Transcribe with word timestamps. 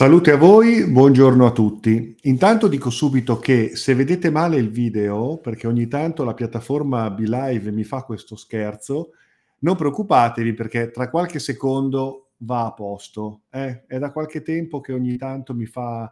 Salute 0.00 0.30
a 0.30 0.38
voi, 0.38 0.86
buongiorno 0.86 1.44
a 1.44 1.52
tutti. 1.52 2.16
Intanto 2.22 2.68
dico 2.68 2.88
subito 2.88 3.38
che 3.38 3.76
se 3.76 3.94
vedete 3.94 4.30
male 4.30 4.56
il 4.56 4.70
video, 4.70 5.36
perché 5.36 5.66
ogni 5.66 5.88
tanto 5.88 6.24
la 6.24 6.32
piattaforma 6.32 7.10
BeLive 7.10 7.70
mi 7.70 7.84
fa 7.84 8.04
questo 8.04 8.34
scherzo, 8.34 9.10
non 9.58 9.76
preoccupatevi 9.76 10.54
perché 10.54 10.90
tra 10.90 11.10
qualche 11.10 11.38
secondo 11.38 12.30
va 12.38 12.64
a 12.64 12.72
posto. 12.72 13.42
Eh? 13.50 13.84
È 13.86 13.98
da 13.98 14.10
qualche 14.10 14.40
tempo 14.40 14.80
che 14.80 14.94
ogni 14.94 15.18
tanto 15.18 15.52
mi 15.52 15.66
fa 15.66 16.10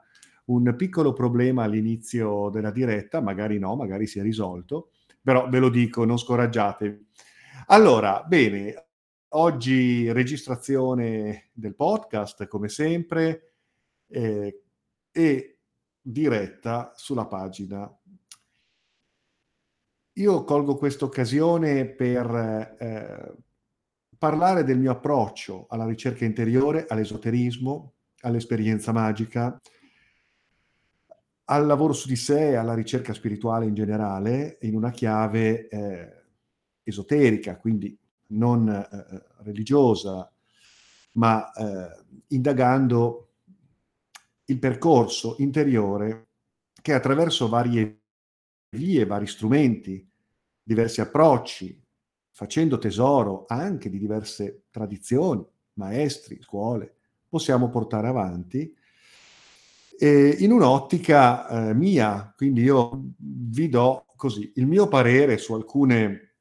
un 0.48 0.74
piccolo 0.76 1.14
problema 1.14 1.62
all'inizio 1.62 2.50
della 2.50 2.70
diretta, 2.70 3.22
magari 3.22 3.58
no, 3.58 3.74
magari 3.74 4.06
si 4.06 4.18
è 4.18 4.22
risolto, 4.22 4.90
però 5.22 5.48
ve 5.48 5.60
lo 5.60 5.70
dico, 5.70 6.04
non 6.04 6.18
scoraggiatevi. 6.18 7.06
Allora, 7.68 8.22
bene, 8.28 8.84
oggi 9.28 10.12
registrazione 10.12 11.48
del 11.54 11.74
podcast, 11.74 12.46
come 12.48 12.68
sempre 12.68 13.44
eh, 14.08 14.62
e 15.10 15.58
diretta 16.00 16.92
sulla 16.96 17.26
pagina. 17.26 17.92
Io 20.14 20.44
colgo 20.44 20.76
questa 20.76 21.04
occasione 21.04 21.86
per 21.86 22.76
eh, 22.78 23.36
parlare 24.18 24.64
del 24.64 24.78
mio 24.78 24.90
approccio 24.90 25.66
alla 25.68 25.86
ricerca 25.86 26.24
interiore, 26.24 26.86
all'esoterismo, 26.88 27.92
all'esperienza 28.22 28.90
magica, 28.90 29.60
al 31.50 31.66
lavoro 31.66 31.92
su 31.92 32.08
di 32.08 32.16
sé, 32.16 32.56
alla 32.56 32.74
ricerca 32.74 33.14
spirituale 33.14 33.66
in 33.66 33.74
generale, 33.74 34.58
in 34.62 34.74
una 34.74 34.90
chiave 34.90 35.68
eh, 35.68 36.22
esoterica, 36.82 37.56
quindi 37.56 37.96
non 38.28 38.68
eh, 38.68 39.24
religiosa, 39.44 40.30
ma 41.12 41.50
eh, 41.52 42.04
indagando 42.28 43.27
il 44.50 44.58
percorso 44.58 45.36
interiore 45.38 46.28
che 46.80 46.92
attraverso 46.92 47.48
varie 47.48 48.00
vie, 48.70 49.06
vari 49.06 49.26
strumenti, 49.26 50.06
diversi 50.62 51.00
approcci, 51.00 51.82
facendo 52.30 52.78
tesoro 52.78 53.44
anche 53.48 53.90
di 53.90 53.98
diverse 53.98 54.64
tradizioni, 54.70 55.44
maestri, 55.74 56.40
scuole, 56.40 56.94
possiamo 57.28 57.68
portare 57.68 58.08
avanti 58.08 58.74
eh, 59.98 60.36
in 60.38 60.52
un'ottica 60.52 61.48
eh, 61.68 61.74
mia. 61.74 62.32
Quindi 62.36 62.62
io 62.62 63.12
vi 63.18 63.68
do 63.68 64.06
così 64.16 64.52
il 64.56 64.66
mio 64.66 64.88
parere 64.88 65.36
su 65.36 65.52
alcune, 65.54 66.36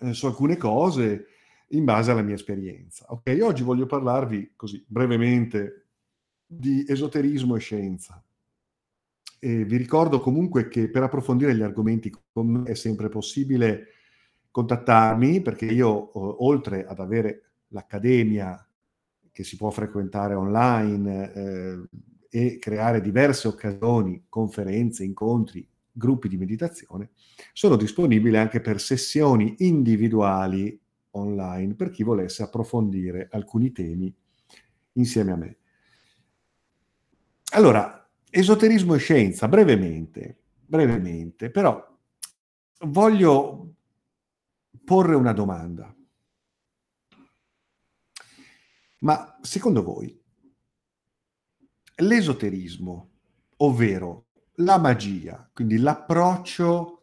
eh, 0.00 0.12
su 0.12 0.26
alcune 0.26 0.56
cose 0.56 1.26
in 1.68 1.84
base 1.84 2.10
alla 2.10 2.22
mia 2.22 2.34
esperienza. 2.34 3.06
Ok, 3.08 3.36
oggi 3.42 3.62
voglio 3.62 3.86
parlarvi 3.86 4.52
così 4.54 4.84
brevemente 4.86 5.83
di 6.58 6.84
esoterismo 6.86 7.56
e 7.56 7.60
scienza. 7.60 8.22
E 9.38 9.64
vi 9.64 9.76
ricordo 9.76 10.20
comunque 10.20 10.68
che 10.68 10.88
per 10.88 11.02
approfondire 11.02 11.54
gli 11.54 11.62
argomenti 11.62 12.12
con 12.32 12.46
me 12.46 12.62
è 12.70 12.74
sempre 12.74 13.08
possibile 13.08 13.88
contattarmi 14.50 15.42
perché 15.42 15.66
io, 15.66 16.42
oltre 16.44 16.86
ad 16.86 16.98
avere 16.98 17.50
l'accademia 17.68 18.66
che 19.32 19.42
si 19.44 19.56
può 19.56 19.70
frequentare 19.70 20.34
online 20.34 21.32
eh, 21.32 21.88
e 22.30 22.58
creare 22.58 23.00
diverse 23.00 23.48
occasioni, 23.48 24.26
conferenze, 24.28 25.04
incontri, 25.04 25.68
gruppi 25.90 26.28
di 26.28 26.36
meditazione, 26.36 27.10
sono 27.52 27.76
disponibile 27.76 28.38
anche 28.38 28.60
per 28.60 28.80
sessioni 28.80 29.56
individuali 29.58 30.80
online 31.10 31.74
per 31.74 31.90
chi 31.90 32.02
volesse 32.02 32.42
approfondire 32.42 33.28
alcuni 33.30 33.72
temi 33.72 34.14
insieme 34.92 35.32
a 35.32 35.36
me. 35.36 35.56
Allora, 37.54 38.10
esoterismo 38.30 38.94
e 38.94 38.98
scienza, 38.98 39.46
brevemente, 39.46 40.40
brevemente, 40.66 41.50
però 41.50 41.80
voglio 42.80 43.74
porre 44.84 45.14
una 45.14 45.32
domanda. 45.32 45.94
Ma 48.98 49.38
secondo 49.40 49.84
voi 49.84 50.20
l'esoterismo, 51.96 53.10
ovvero 53.58 54.26
la 54.54 54.76
magia, 54.78 55.48
quindi 55.52 55.78
l'approccio 55.78 57.02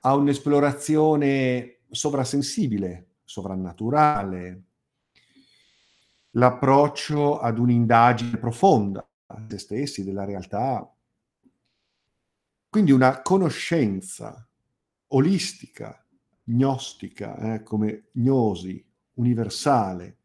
a 0.00 0.14
un'esplorazione 0.16 1.82
sovrasensibile, 1.88 3.18
sovrannaturale, 3.22 4.62
l'approccio 6.30 7.38
ad 7.38 7.58
un'indagine 7.58 8.36
profonda, 8.36 9.04
a 9.30 9.44
se 9.48 9.58
stessi, 9.58 10.04
della 10.04 10.24
realtà. 10.24 10.92
Quindi 12.68 12.92
una 12.92 13.22
conoscenza 13.22 14.48
olistica, 15.08 16.04
gnostica, 16.44 17.54
eh, 17.54 17.62
come 17.62 18.08
gnosi, 18.12 18.84
universale, 19.14 20.16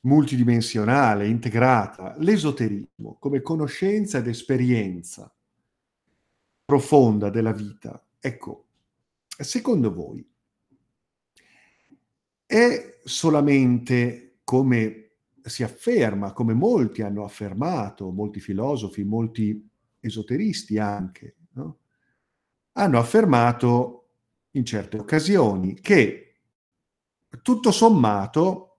multidimensionale, 0.00 1.26
integrata, 1.26 2.14
l'esoterismo 2.18 3.16
come 3.18 3.42
conoscenza 3.42 4.18
ed 4.18 4.28
esperienza 4.28 5.32
profonda 6.64 7.28
della 7.28 7.52
vita. 7.52 8.02
Ecco, 8.18 8.66
secondo 9.26 9.92
voi 9.92 10.26
è 12.46 13.00
solamente 13.04 14.38
come 14.44 15.05
si 15.48 15.62
afferma, 15.62 16.32
come 16.32 16.54
molti 16.54 17.02
hanno 17.02 17.24
affermato, 17.24 18.10
molti 18.10 18.40
filosofi, 18.40 19.04
molti 19.04 19.68
esoteristi 20.00 20.78
anche, 20.78 21.36
no? 21.52 21.78
hanno 22.72 22.98
affermato 22.98 24.08
in 24.52 24.64
certe 24.64 24.98
occasioni 24.98 25.74
che 25.80 26.34
tutto 27.42 27.70
sommato 27.70 28.78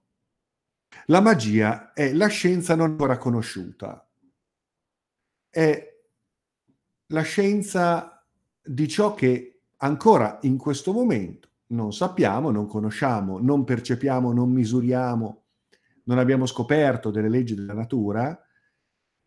la 1.06 1.22
magia 1.22 1.94
è 1.94 2.14
la 2.14 2.28
scienza 2.28 2.76
non 2.76 2.92
ancora 2.92 3.18
conosciuta, 3.18 4.10
è 5.50 5.96
la 7.08 7.22
scienza 7.22 8.26
di 8.62 8.88
ciò 8.88 9.14
che 9.14 9.62
ancora 9.78 10.40
in 10.42 10.58
questo 10.58 10.92
momento 10.92 11.48
non 11.68 11.94
sappiamo, 11.94 12.52
non 12.52 12.68
conosciamo, 12.68 13.40
non 13.40 13.64
percepiamo, 13.64 14.34
non 14.34 14.52
misuriamo, 14.52 15.44
non 16.08 16.18
abbiamo 16.18 16.46
scoperto 16.46 17.12
delle 17.12 17.30
leggi 17.30 17.56
della 17.56 17.74
natura, 17.74 18.38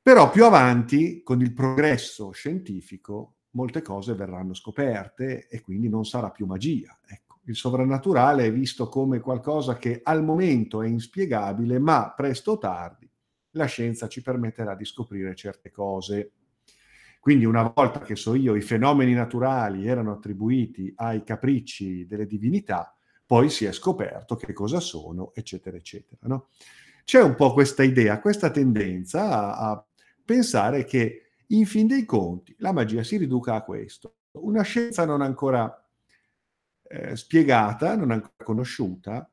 però 0.02 0.30
più 0.30 0.44
avanti, 0.44 1.22
con 1.22 1.40
il 1.40 1.52
progresso 1.52 2.30
scientifico, 2.32 3.36
molte 3.50 3.82
cose 3.82 4.14
verranno 4.14 4.54
scoperte 4.54 5.48
e 5.48 5.60
quindi 5.60 5.88
non 5.88 6.04
sarà 6.04 6.30
più 6.30 6.46
magia. 6.46 6.98
Ecco, 7.06 7.40
il 7.44 7.54
sovrannaturale 7.56 8.46
è 8.46 8.52
visto 8.52 8.88
come 8.88 9.20
qualcosa 9.20 9.76
che 9.76 10.00
al 10.02 10.24
momento 10.24 10.82
è 10.82 10.88
inspiegabile, 10.88 11.78
ma 11.78 12.12
presto 12.16 12.52
o 12.52 12.58
tardi 12.58 13.10
la 13.54 13.66
scienza 13.66 14.08
ci 14.08 14.22
permetterà 14.22 14.74
di 14.74 14.84
scoprire 14.84 15.34
certe 15.34 15.70
cose. 15.70 16.32
Quindi 17.18 17.44
una 17.44 17.70
volta 17.74 18.00
che 18.00 18.16
so 18.16 18.34
io 18.34 18.54
i 18.54 18.62
fenomeni 18.62 19.12
naturali 19.12 19.86
erano 19.86 20.12
attribuiti 20.12 20.92
ai 20.96 21.22
capricci 21.22 22.06
delle 22.06 22.26
divinità, 22.26 22.96
poi 23.30 23.48
si 23.48 23.64
è 23.64 23.70
scoperto 23.70 24.34
che 24.34 24.52
cosa 24.52 24.80
sono, 24.80 25.30
eccetera, 25.36 25.76
eccetera. 25.76 26.18
No? 26.22 26.48
C'è 27.04 27.22
un 27.22 27.36
po' 27.36 27.52
questa 27.52 27.84
idea, 27.84 28.18
questa 28.18 28.50
tendenza 28.50 29.54
a, 29.56 29.70
a 29.70 29.86
pensare 30.24 30.82
che 30.82 31.26
in 31.46 31.64
fin 31.64 31.86
dei 31.86 32.04
conti 32.04 32.56
la 32.58 32.72
magia 32.72 33.04
si 33.04 33.18
riduca 33.18 33.54
a 33.54 33.62
questo. 33.62 34.16
Una 34.32 34.62
scienza 34.62 35.04
non 35.04 35.22
ancora 35.22 35.88
eh, 36.88 37.14
spiegata, 37.14 37.94
non 37.94 38.10
ancora 38.10 38.32
conosciuta, 38.42 39.30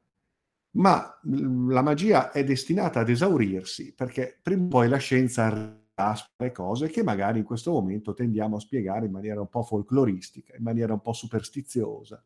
ma 0.73 1.19
la 1.23 1.81
magia 1.81 2.29
è 2.29 2.43
destinata 2.43 2.99
ad 2.99 3.09
esaurirsi 3.09 3.95
perché 3.95 4.37
prima 4.39 4.65
o 4.65 4.67
poi 4.67 4.89
la 4.89 4.97
scienza 4.97 5.75
fare 5.95 6.51
cose 6.51 6.89
che 6.89 7.01
magari 7.01 7.39
in 7.39 7.45
questo 7.45 7.71
momento 7.71 8.13
tendiamo 8.13 8.57
a 8.57 8.59
spiegare 8.59 9.07
in 9.07 9.11
maniera 9.11 9.41
un 9.41 9.49
po' 9.49 9.63
folcloristica, 9.63 10.55
in 10.55 10.61
maniera 10.61 10.93
un 10.93 11.01
po' 11.01 11.13
superstiziosa 11.13 12.23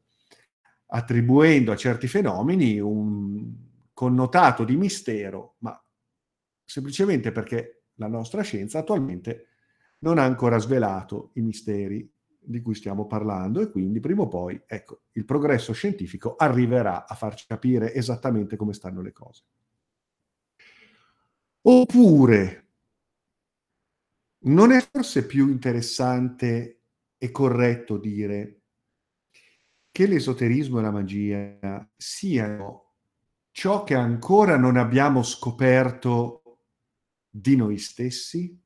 attribuendo 0.93 1.71
a 1.71 1.75
certi 1.75 2.07
fenomeni 2.07 2.79
un 2.79 3.53
connotato 3.93 4.63
di 4.63 4.75
mistero, 4.75 5.55
ma 5.59 5.81
semplicemente 6.65 7.31
perché 7.31 7.83
la 7.95 8.07
nostra 8.07 8.41
scienza 8.41 8.79
attualmente 8.79 9.47
non 9.99 10.17
ha 10.17 10.23
ancora 10.23 10.57
svelato 10.57 11.31
i 11.35 11.41
misteri 11.41 12.11
di 12.43 12.61
cui 12.61 12.73
stiamo 12.73 13.05
parlando 13.05 13.61
e 13.61 13.69
quindi 13.69 13.99
prima 13.99 14.23
o 14.23 14.27
poi, 14.27 14.61
ecco, 14.65 15.03
il 15.11 15.25
progresso 15.25 15.73
scientifico 15.73 16.35
arriverà 16.35 17.07
a 17.07 17.15
farci 17.15 17.45
capire 17.47 17.93
esattamente 17.93 18.57
come 18.57 18.73
stanno 18.73 19.01
le 19.01 19.11
cose. 19.11 19.43
Oppure, 21.61 22.67
non 24.45 24.71
è 24.71 24.81
forse 24.81 25.25
più 25.25 25.47
interessante 25.47 26.81
e 27.17 27.31
corretto 27.31 27.97
dire 27.97 28.60
che 29.91 30.07
l'esoterismo 30.07 30.79
e 30.79 30.81
la 30.81 30.91
magia 30.91 31.89
siano 31.97 32.93
ciò 33.51 33.83
che 33.83 33.95
ancora 33.95 34.57
non 34.57 34.77
abbiamo 34.77 35.21
scoperto 35.23 36.41
di 37.29 37.55
noi 37.55 37.77
stessi? 37.77 38.57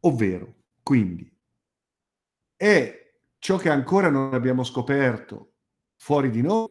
Ovvero, 0.00 0.54
quindi, 0.82 1.30
è 2.56 3.14
ciò 3.38 3.56
che 3.56 3.70
ancora 3.70 4.10
non 4.10 4.34
abbiamo 4.34 4.64
scoperto 4.64 5.54
fuori 5.96 6.30
di 6.30 6.42
noi 6.42 6.68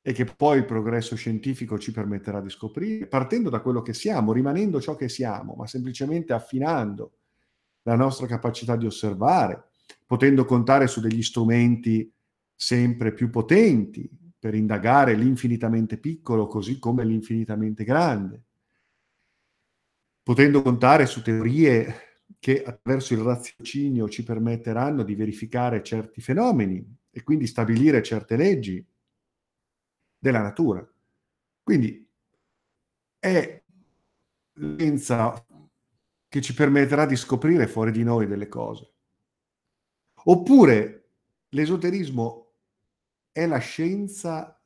e 0.00 0.12
che 0.12 0.24
poi 0.24 0.58
il 0.58 0.64
progresso 0.64 1.14
scientifico 1.14 1.78
ci 1.78 1.92
permetterà 1.92 2.40
di 2.40 2.50
scoprire, 2.50 3.06
partendo 3.06 3.50
da 3.50 3.60
quello 3.60 3.82
che 3.82 3.94
siamo, 3.94 4.32
rimanendo 4.32 4.80
ciò 4.80 4.96
che 4.96 5.08
siamo, 5.08 5.54
ma 5.54 5.66
semplicemente 5.66 6.32
affinando 6.32 7.18
la 7.82 7.94
nostra 7.94 8.26
capacità 8.26 8.76
di 8.76 8.86
osservare, 8.86 9.71
potendo 10.06 10.44
contare 10.44 10.86
su 10.86 11.00
degli 11.00 11.22
strumenti 11.22 12.12
sempre 12.54 13.12
più 13.12 13.30
potenti 13.30 14.08
per 14.38 14.54
indagare 14.54 15.14
l'infinitamente 15.14 15.98
piccolo 15.98 16.46
così 16.46 16.78
come 16.78 17.04
l'infinitamente 17.04 17.84
grande, 17.84 18.42
potendo 20.22 20.62
contare 20.62 21.06
su 21.06 21.22
teorie 21.22 22.24
che 22.38 22.62
attraverso 22.62 23.14
il 23.14 23.20
raziocinio 23.20 24.08
ci 24.08 24.24
permetteranno 24.24 25.02
di 25.02 25.14
verificare 25.14 25.82
certi 25.82 26.20
fenomeni 26.20 26.84
e 27.10 27.22
quindi 27.22 27.46
stabilire 27.46 28.02
certe 28.02 28.36
leggi 28.36 28.84
della 30.18 30.40
natura. 30.40 30.84
Quindi 31.62 32.08
è 33.18 33.62
scienza 34.54 35.46
che 36.28 36.40
ci 36.40 36.54
permetterà 36.54 37.06
di 37.06 37.14
scoprire 37.14 37.66
fuori 37.66 37.92
di 37.92 38.02
noi 38.02 38.26
delle 38.26 38.48
cose. 38.48 38.91
Oppure 40.24 41.10
l'esoterismo 41.50 42.52
è 43.32 43.46
la 43.46 43.58
scienza 43.58 44.60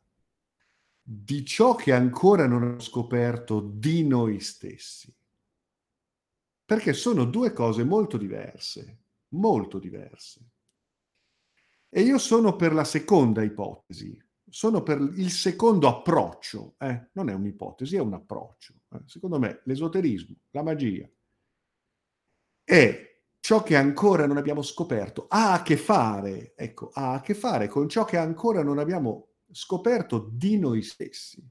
di 1.00 1.44
ciò 1.44 1.76
che 1.76 1.93
ancora 1.93 2.47
non 2.47 2.62
ho 2.62 2.81
scoperto 2.81 3.61
di 3.61 4.05
noi 4.05 4.41
stessi. 4.41 5.14
Perché 6.64 6.93
sono 6.93 7.25
due 7.25 7.53
cose 7.53 7.85
molto 7.85 8.17
diverse, 8.17 8.99
molto 9.29 9.79
diverse. 9.79 10.41
E 11.88 12.00
io 12.00 12.19
sono 12.19 12.56
per 12.56 12.73
la 12.73 12.82
seconda 12.82 13.43
ipotesi, 13.43 14.20
sono 14.49 14.82
per 14.82 15.00
il 15.00 15.31
secondo 15.31 15.88
approccio, 15.88 16.75
eh? 16.79 17.11
non 17.12 17.29
è 17.29 17.35
un'ipotesi, 17.35 17.97
è 17.97 18.00
un 18.00 18.14
approccio. 18.14 18.75
Eh? 18.91 19.03
Secondo 19.06 19.38
me 19.38 19.61
l'esoterismo, 19.64 20.35
la 20.50 20.62
magia, 20.64 21.08
è 22.64 23.16
ciò 23.46 23.62
che 23.62 23.76
ancora 23.76 24.26
non 24.26 24.38
abbiamo 24.38 24.60
scoperto, 24.60 25.26
ha 25.28 25.52
a 25.52 25.62
che 25.62 25.76
fare, 25.76 26.52
ecco, 26.56 26.90
ha 26.93 27.12
a 27.12 27.20
che 27.20 27.32
fare 27.32 27.69
con 27.69 27.88
ciò 27.88 28.04
che 28.04 28.16
ancora 28.16 28.64
non 28.64 28.81
abbiamo 28.81 29.34
scoperto 29.52 30.28
di 30.32 30.58
noi 30.58 30.82
stessi 30.82 31.48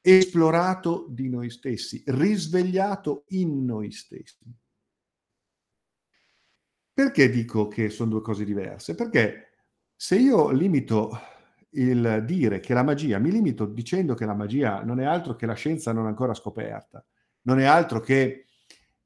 esplorato 0.00 1.06
di 1.08 1.28
noi 1.28 1.50
stessi, 1.50 2.02
risvegliato 2.04 3.26
in 3.28 3.64
noi 3.64 3.92
stessi. 3.92 4.52
Perché 6.92 7.30
dico 7.30 7.68
che 7.68 7.90
sono 7.90 8.10
due 8.10 8.22
cose 8.22 8.44
diverse? 8.44 8.96
Perché 8.96 9.50
se 9.94 10.16
io 10.16 10.50
limito 10.50 11.16
il 11.70 12.24
dire 12.26 12.58
che 12.58 12.74
la 12.74 12.82
magia, 12.82 13.20
mi 13.20 13.30
limito 13.30 13.66
dicendo 13.66 14.14
che 14.14 14.24
la 14.24 14.34
magia 14.34 14.82
non 14.82 14.98
è 14.98 15.04
altro 15.04 15.36
che 15.36 15.46
la 15.46 15.54
scienza 15.54 15.92
non 15.92 16.06
ancora 16.06 16.34
scoperta, 16.34 17.06
non 17.42 17.60
è 17.60 17.64
altro 17.64 18.00
che 18.00 18.47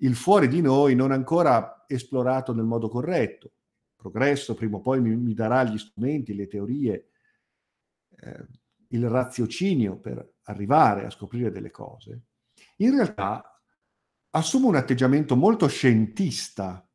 il 0.03 0.15
fuori 0.15 0.49
di 0.49 0.61
noi 0.61 0.95
non 0.95 1.13
ancora 1.13 1.85
esplorato 1.87 2.53
nel 2.55 2.65
modo 2.65 2.89
corretto. 2.89 3.53
Progresso 3.97 4.55
prima 4.55 4.77
o 4.77 4.81
poi 4.81 5.01
mi, 5.01 5.15
mi 5.15 5.35
darà 5.35 5.65
gli 5.65 5.79
strumenti, 5.79 6.35
le 6.35 6.49
teorie, 6.49 7.11
eh, 8.17 8.47
il 8.89 9.09
raziocinio 9.09 9.99
per 9.99 10.35
arrivare 10.43 11.05
a 11.07 11.11
scoprire 11.11 11.51
delle 11.51 11.71
cose, 11.71 12.23
in 12.79 12.95
realtà 12.95 13.61
assume 14.31 14.67
un 14.67 14.77
atteggiamento 14.77 15.37
molto 15.37 15.69
scientista, 15.69 16.87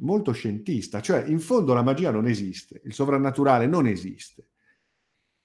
molto 0.00 0.32
scientista, 0.32 1.00
cioè 1.00 1.24
in 1.26 1.40
fondo 1.40 1.74
la 1.74 1.82
magia 1.82 2.10
non 2.10 2.26
esiste, 2.26 2.80
il 2.84 2.94
sovrannaturale 2.94 3.66
non 3.66 3.86
esiste, 3.86 4.50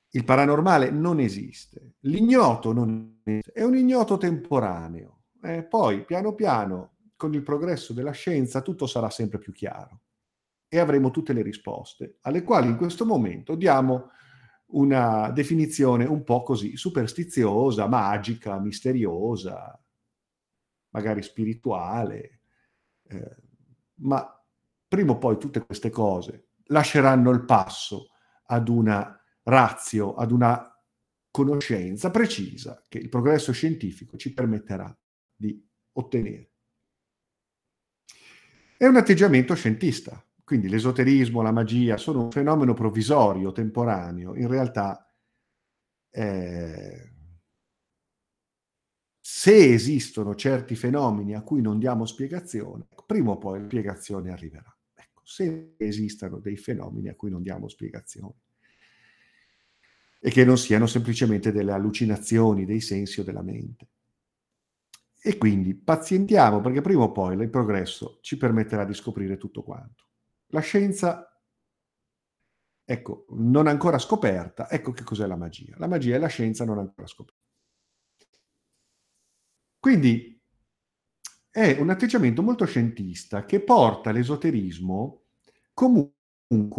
il 0.09 0.23
paranormale 0.23 0.91
non 0.91 1.19
esiste, 1.19 1.93
l'ignoto 2.01 2.73
non 2.73 3.21
esiste, 3.23 3.51
è 3.51 3.63
un 3.63 3.75
ignoto 3.75 4.17
temporaneo. 4.17 5.23
Eh, 5.43 5.63
poi, 5.63 6.05
piano 6.05 6.35
piano, 6.35 6.90
con 7.21 7.35
il 7.35 7.43
progresso 7.43 7.93
della 7.93 8.13
scienza, 8.13 8.63
tutto 8.63 8.87
sarà 8.87 9.11
sempre 9.11 9.37
più 9.37 9.53
chiaro 9.53 10.01
e 10.67 10.79
avremo 10.79 11.11
tutte 11.11 11.33
le 11.33 11.43
risposte, 11.43 12.17
alle 12.21 12.41
quali 12.41 12.67
in 12.67 12.77
questo 12.77 13.05
momento 13.05 13.53
diamo 13.53 14.09
una 14.69 15.29
definizione 15.29 16.05
un 16.05 16.23
po' 16.23 16.41
così 16.41 16.75
superstiziosa, 16.75 17.87
magica, 17.87 18.59
misteriosa, 18.59 19.79
magari 20.95 21.21
spirituale, 21.21 22.41
eh, 23.03 23.37
ma 23.97 24.43
prima 24.87 25.11
o 25.11 25.19
poi 25.19 25.37
tutte 25.37 25.63
queste 25.63 25.91
cose 25.91 26.47
lasceranno 26.69 27.29
il 27.29 27.45
passo 27.45 28.07
ad 28.47 28.67
una 28.67 29.15
razio, 29.43 30.15
ad 30.15 30.31
una 30.31 30.67
conoscenza 31.29 32.09
precisa 32.09 32.83
che 32.89 32.97
il 32.97 33.09
progresso 33.09 33.51
scientifico 33.51 34.17
ci 34.17 34.33
permetterà 34.33 34.91
di 35.35 35.63
ottenere. 35.91 36.50
È 38.81 38.87
un 38.87 38.95
atteggiamento 38.95 39.53
scientista, 39.53 40.25
quindi 40.43 40.67
l'esoterismo, 40.67 41.43
la 41.43 41.51
magia 41.51 41.97
sono 41.97 42.23
un 42.23 42.31
fenomeno 42.31 42.73
provvisorio, 42.73 43.51
temporaneo. 43.51 44.35
In 44.35 44.47
realtà, 44.47 45.07
eh, 46.09 47.13
se 49.19 49.71
esistono 49.71 50.33
certi 50.33 50.73
fenomeni 50.73 51.35
a 51.35 51.43
cui 51.43 51.61
non 51.61 51.77
diamo 51.77 52.07
spiegazione, 52.07 52.87
prima 53.05 53.29
o 53.29 53.37
poi 53.37 53.59
la 53.59 53.65
spiegazione 53.67 54.31
arriverà. 54.31 54.75
Ecco, 54.95 55.21
se 55.25 55.75
esistono 55.77 56.39
dei 56.39 56.57
fenomeni 56.57 57.09
a 57.09 57.15
cui 57.15 57.29
non 57.29 57.43
diamo 57.43 57.67
spiegazione 57.67 58.33
e 60.19 60.31
che 60.31 60.43
non 60.43 60.57
siano 60.57 60.87
semplicemente 60.87 61.51
delle 61.51 61.71
allucinazioni 61.71 62.65
dei 62.65 62.81
sensi 62.81 63.19
o 63.19 63.23
della 63.23 63.43
mente. 63.43 63.89
E 65.23 65.37
quindi 65.37 65.75
pazientiamo 65.75 66.61
perché 66.61 66.81
prima 66.81 67.03
o 67.03 67.11
poi 67.11 67.39
il 67.39 67.49
progresso 67.49 68.17
ci 68.21 68.37
permetterà 68.37 68.85
di 68.85 68.95
scoprire 68.95 69.37
tutto 69.37 69.61
quanto. 69.61 70.05
La 70.47 70.61
scienza, 70.61 71.39
ecco, 72.83 73.25
non 73.29 73.67
ancora 73.67 73.99
scoperta, 73.99 74.67
ecco 74.67 74.91
che 74.91 75.03
cos'è 75.03 75.27
la 75.27 75.35
magia. 75.35 75.75
La 75.77 75.87
magia 75.87 76.15
è 76.15 76.17
la 76.19 76.27
scienza 76.27 76.65
non 76.65 76.79
ancora 76.79 77.05
scoperta. 77.05 77.39
Quindi 79.79 80.41
è 81.51 81.77
un 81.79 81.89
atteggiamento 81.91 82.41
molto 82.41 82.65
scientista 82.65 83.45
che 83.45 83.61
porta 83.61 84.11
l'esoterismo 84.11 85.25
comunque 85.73 86.15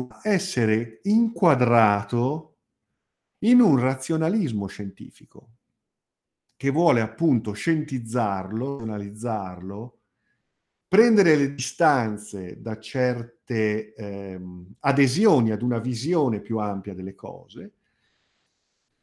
a 0.09 0.21
essere 0.29 1.01
inquadrato 1.05 2.59
in 3.45 3.61
un 3.61 3.79
razionalismo 3.79 4.67
scientifico 4.67 5.59
che 6.63 6.71
vuole 6.71 7.01
appunto 7.01 7.55
scientizzarlo, 7.55 8.79
analizzarlo, 8.79 9.99
prendere 10.87 11.35
le 11.35 11.55
distanze 11.55 12.61
da 12.61 12.79
certe 12.79 13.93
ehm, 13.95 14.75
adesioni 14.79 15.51
ad 15.51 15.63
una 15.63 15.81
visione 15.81 16.39
più 16.39 16.59
ampia 16.59 16.95
delle 16.95 17.17
cose, 17.17 17.73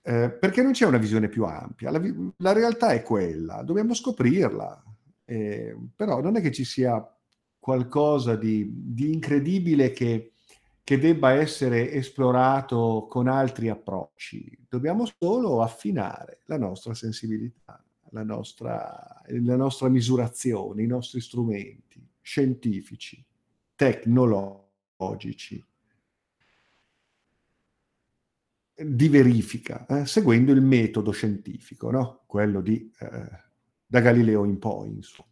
eh, 0.01 0.31
perché 0.31 0.63
non 0.63 0.71
c'è 0.71 0.85
una 0.85 0.99
visione 0.99 1.27
più 1.27 1.43
ampia. 1.43 1.91
La, 1.91 2.01
la 2.37 2.53
realtà 2.53 2.91
è 2.93 3.03
quella, 3.03 3.61
dobbiamo 3.61 3.93
scoprirla, 3.93 4.81
eh, 5.25 5.77
però 5.93 6.21
non 6.21 6.37
è 6.37 6.41
che 6.41 6.53
ci 6.53 6.63
sia 6.63 7.05
qualcosa 7.59 8.37
di, 8.37 8.71
di 8.71 9.11
incredibile 9.11 9.91
che, 9.91 10.31
che 10.83 10.97
debba 10.97 11.31
essere 11.31 11.91
esplorato 11.91 13.07
con 13.09 13.27
altri 13.27 13.69
approcci, 13.69 14.65
dobbiamo 14.67 15.07
solo 15.19 15.61
affinare 15.61 16.39
la 16.45 16.57
nostra 16.57 16.93
sensibilità 16.93 17.83
la 18.11 18.23
nostra, 18.23 19.21
la 19.27 19.55
nostra 19.55 19.89
misurazione, 19.89 20.83
i 20.83 20.87
nostri 20.87 21.21
strumenti 21.21 22.07
scientifici, 22.21 23.23
tecnologici, 23.75 25.63
di 28.81 29.09
verifica, 29.09 29.85
eh, 29.87 30.05
seguendo 30.05 30.51
il 30.53 30.61
metodo 30.61 31.11
scientifico, 31.11 31.91
no? 31.91 32.23
quello 32.25 32.61
di, 32.61 32.89
eh, 32.99 33.29
da 33.85 33.99
Galileo 33.99 34.45
in 34.45 34.57
poi, 34.57 34.89
insomma. 34.89 35.28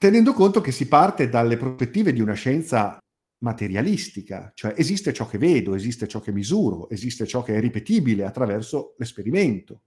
Tenendo 0.00 0.32
conto 0.32 0.62
che 0.62 0.72
si 0.72 0.88
parte 0.88 1.28
dalle 1.28 1.58
prospettive 1.58 2.14
di 2.14 2.22
una 2.22 2.32
scienza 2.32 2.98
materialistica, 3.42 4.50
cioè 4.54 4.72
esiste 4.74 5.12
ciò 5.12 5.28
che 5.28 5.36
vedo, 5.36 5.74
esiste 5.74 6.08
ciò 6.08 6.20
che 6.20 6.32
misuro, 6.32 6.88
esiste 6.88 7.26
ciò 7.26 7.42
che 7.42 7.54
è 7.54 7.60
ripetibile 7.60 8.24
attraverso 8.24 8.94
l'esperimento. 8.96 9.82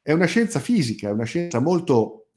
È 0.00 0.12
una 0.12 0.24
scienza 0.24 0.58
fisica, 0.58 1.10
è 1.10 1.12
una 1.12 1.24
scienza 1.24 1.58
molto 1.58 2.30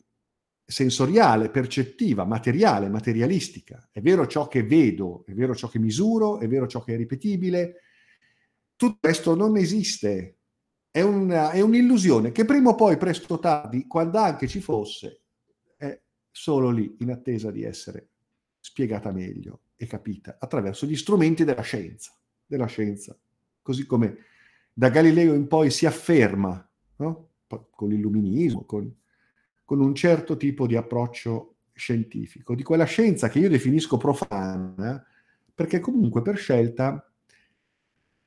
sensoriale, 0.65 1.49
percettiva, 1.49 2.25
materiale, 2.25 2.89
materialistica. 2.89 3.87
È 3.89 4.01
vero 4.01 4.27
ciò 4.27 4.49
che 4.49 4.63
vedo, 4.63 5.23
è 5.25 5.31
vero 5.31 5.55
ciò 5.55 5.69
che 5.69 5.79
misuro, 5.79 6.39
è 6.39 6.49
vero 6.49 6.67
ciò 6.67 6.83
che 6.83 6.95
è 6.95 6.97
ripetibile, 6.97 7.75
tutto 8.75 8.97
questo 8.99 9.35
non 9.35 9.55
esiste. 9.55 10.39
È, 10.91 10.99
una, 10.99 11.51
è 11.51 11.61
un'illusione 11.61 12.33
che 12.33 12.43
prima 12.43 12.71
o 12.71 12.75
poi, 12.75 12.97
presto 12.97 13.35
o 13.35 13.39
tardi, 13.39 13.87
quando 13.87 14.17
anche 14.17 14.49
ci 14.49 14.59
fosse, 14.59 15.22
solo 16.33 16.71
lì, 16.71 16.95
in 16.99 17.11
attesa 17.11 17.51
di 17.51 17.63
essere 17.63 18.09
spiegata 18.59 19.11
meglio 19.11 19.61
e 19.75 19.85
capita 19.85 20.37
attraverso 20.39 20.87
gli 20.87 20.95
strumenti 20.95 21.43
della 21.43 21.61
scienza, 21.61 22.11
della 22.45 22.65
scienza, 22.65 23.15
così 23.61 23.85
come 23.85 24.17
da 24.73 24.89
Galileo 24.89 25.35
in 25.35 25.47
poi 25.47 25.69
si 25.69 25.85
afferma, 25.85 26.67
no? 26.97 27.29
con 27.69 27.89
l'illuminismo, 27.89 28.65
con, 28.65 28.91
con 29.63 29.79
un 29.79 29.93
certo 29.93 30.35
tipo 30.35 30.65
di 30.65 30.75
approccio 30.75 31.57
scientifico, 31.71 32.55
di 32.55 32.63
quella 32.63 32.85
scienza 32.85 33.29
che 33.29 33.37
io 33.37 33.49
definisco 33.49 33.97
profana, 33.97 35.05
perché 35.53 35.79
comunque 35.79 36.23
per 36.23 36.37
scelta 36.37 37.07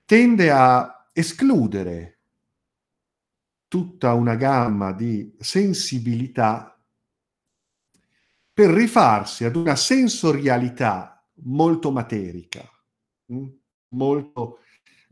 tende 0.04 0.50
a 0.52 1.08
escludere 1.12 2.18
tutta 3.66 4.12
una 4.12 4.36
gamma 4.36 4.92
di 4.92 5.34
sensibilità 5.40 6.75
per 8.56 8.70
rifarsi 8.70 9.44
ad 9.44 9.54
una 9.54 9.76
sensorialità 9.76 11.22
molto 11.42 11.90
materica, 11.90 12.66
mm, 13.30 13.48
molto 13.88 14.60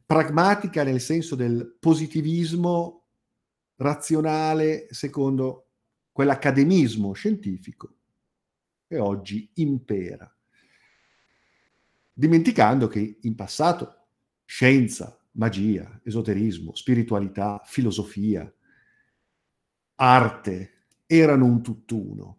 pragmatica 0.06 0.82
nel 0.82 0.98
senso 0.98 1.34
del 1.34 1.76
positivismo 1.78 3.02
razionale 3.76 4.86
secondo 4.90 5.66
quell'accademismo 6.10 7.12
scientifico 7.12 7.94
che 8.88 8.98
oggi 8.98 9.50
impera, 9.56 10.34
dimenticando 12.14 12.86
che 12.88 13.18
in 13.20 13.34
passato 13.34 14.06
scienza, 14.46 15.22
magia, 15.32 16.00
esoterismo, 16.02 16.74
spiritualità, 16.74 17.60
filosofia, 17.66 18.50
arte 19.96 20.86
erano 21.04 21.44
un 21.44 21.62
tutt'uno. 21.62 22.38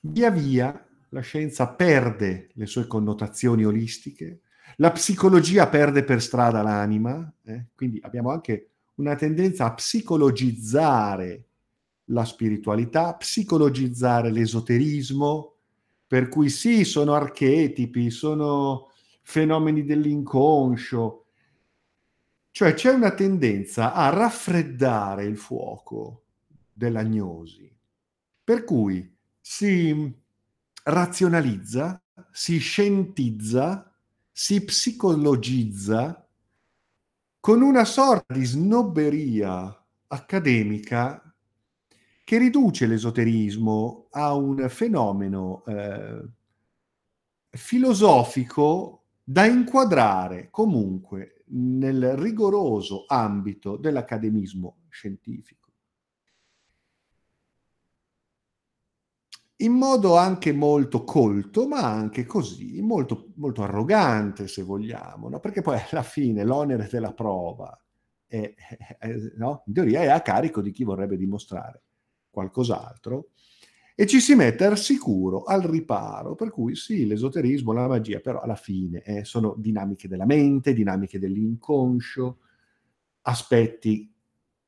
Via 0.00 0.30
via 0.30 0.86
la 1.08 1.20
scienza 1.20 1.68
perde 1.68 2.50
le 2.54 2.66
sue 2.66 2.86
connotazioni 2.86 3.64
olistiche, 3.64 4.40
la 4.76 4.90
psicologia 4.90 5.68
perde 5.68 6.04
per 6.04 6.20
strada 6.20 6.62
l'anima, 6.62 7.32
eh? 7.44 7.66
quindi 7.74 8.00
abbiamo 8.02 8.30
anche 8.30 8.70
una 8.96 9.14
tendenza 9.14 9.66
a 9.66 9.74
psicologizzare 9.74 11.44
la 12.08 12.24
spiritualità, 12.24 13.14
psicologizzare 13.14 14.30
l'esoterismo, 14.30 15.54
per 16.06 16.28
cui 16.28 16.48
sì, 16.48 16.84
sono 16.84 17.14
archetipi, 17.14 18.10
sono 18.10 18.90
fenomeni 19.22 19.84
dell'inconscio, 19.84 21.24
cioè 22.50 22.74
c'è 22.74 22.92
una 22.92 23.12
tendenza 23.12 23.94
a 23.94 24.10
raffreddare 24.10 25.24
il 25.24 25.36
fuoco 25.36 26.24
dell'agnosi, 26.72 27.68
per 28.44 28.64
cui 28.64 29.10
si 29.40 30.14
razionalizza, 30.84 32.00
si 32.30 32.58
scientizza, 32.58 33.90
si 34.30 34.62
psicologizza 34.62 36.28
con 37.40 37.62
una 37.62 37.84
sorta 37.84 38.34
di 38.34 38.44
snobberia 38.44 39.84
accademica 40.08 41.34
che 42.24 42.38
riduce 42.38 42.86
l'esoterismo 42.86 44.08
a 44.10 44.34
un 44.34 44.66
fenomeno 44.68 45.64
eh, 45.66 46.22
filosofico 47.50 49.04
da 49.22 49.44
inquadrare 49.46 50.48
comunque 50.50 51.44
nel 51.48 52.16
rigoroso 52.16 53.04
ambito 53.06 53.76
dell'accademismo 53.76 54.84
scientifico. 54.88 55.63
In 59.58 59.72
modo 59.72 60.16
anche 60.16 60.52
molto 60.52 61.04
colto, 61.04 61.68
ma 61.68 61.82
anche 61.82 62.26
così, 62.26 62.80
molto, 62.82 63.32
molto 63.36 63.62
arrogante 63.62 64.48
se 64.48 64.62
vogliamo, 64.62 65.28
no? 65.28 65.38
perché 65.38 65.62
poi 65.62 65.78
alla 65.90 66.02
fine 66.02 66.44
l'onere 66.44 66.88
della 66.90 67.12
prova 67.12 67.78
è, 68.26 68.52
è, 68.98 69.14
no? 69.36 69.62
in 69.66 69.72
teoria 69.72 70.02
è 70.02 70.08
a 70.08 70.22
carico 70.22 70.60
di 70.60 70.72
chi 70.72 70.82
vorrebbe 70.82 71.16
dimostrare 71.16 71.82
qualcos'altro 72.30 73.28
e 73.94 74.06
ci 74.06 74.18
si 74.20 74.34
mette 74.34 74.64
al 74.64 74.76
sicuro, 74.76 75.44
al 75.44 75.62
riparo, 75.62 76.34
per 76.34 76.50
cui 76.50 76.74
sì, 76.74 77.06
l'esoterismo, 77.06 77.72
la 77.72 77.86
magia, 77.86 78.18
però 78.18 78.40
alla 78.40 78.56
fine 78.56 79.02
eh, 79.02 79.24
sono 79.24 79.54
dinamiche 79.56 80.08
della 80.08 80.26
mente, 80.26 80.74
dinamiche 80.74 81.20
dell'inconscio, 81.20 82.38
aspetti 83.22 84.12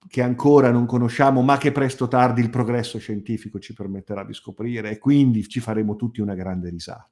che 0.09 0.23
ancora 0.23 0.71
non 0.71 0.87
conosciamo, 0.87 1.43
ma 1.43 1.59
che 1.59 1.73
presto 1.73 2.05
o 2.05 2.09
tardi 2.09 2.41
il 2.41 2.51
progresso 2.51 2.99
scientifico 2.99 3.59
ci 3.59 3.75
permetterà 3.75 4.25
di 4.25 4.33
scoprire 4.33 4.91
e 4.91 4.99
quindi 4.99 5.47
ci 5.49 5.61
faremo 5.61 5.97
tutti 5.97 6.21
una 6.21 6.35
grande 6.35 6.71
risata. 6.71 7.11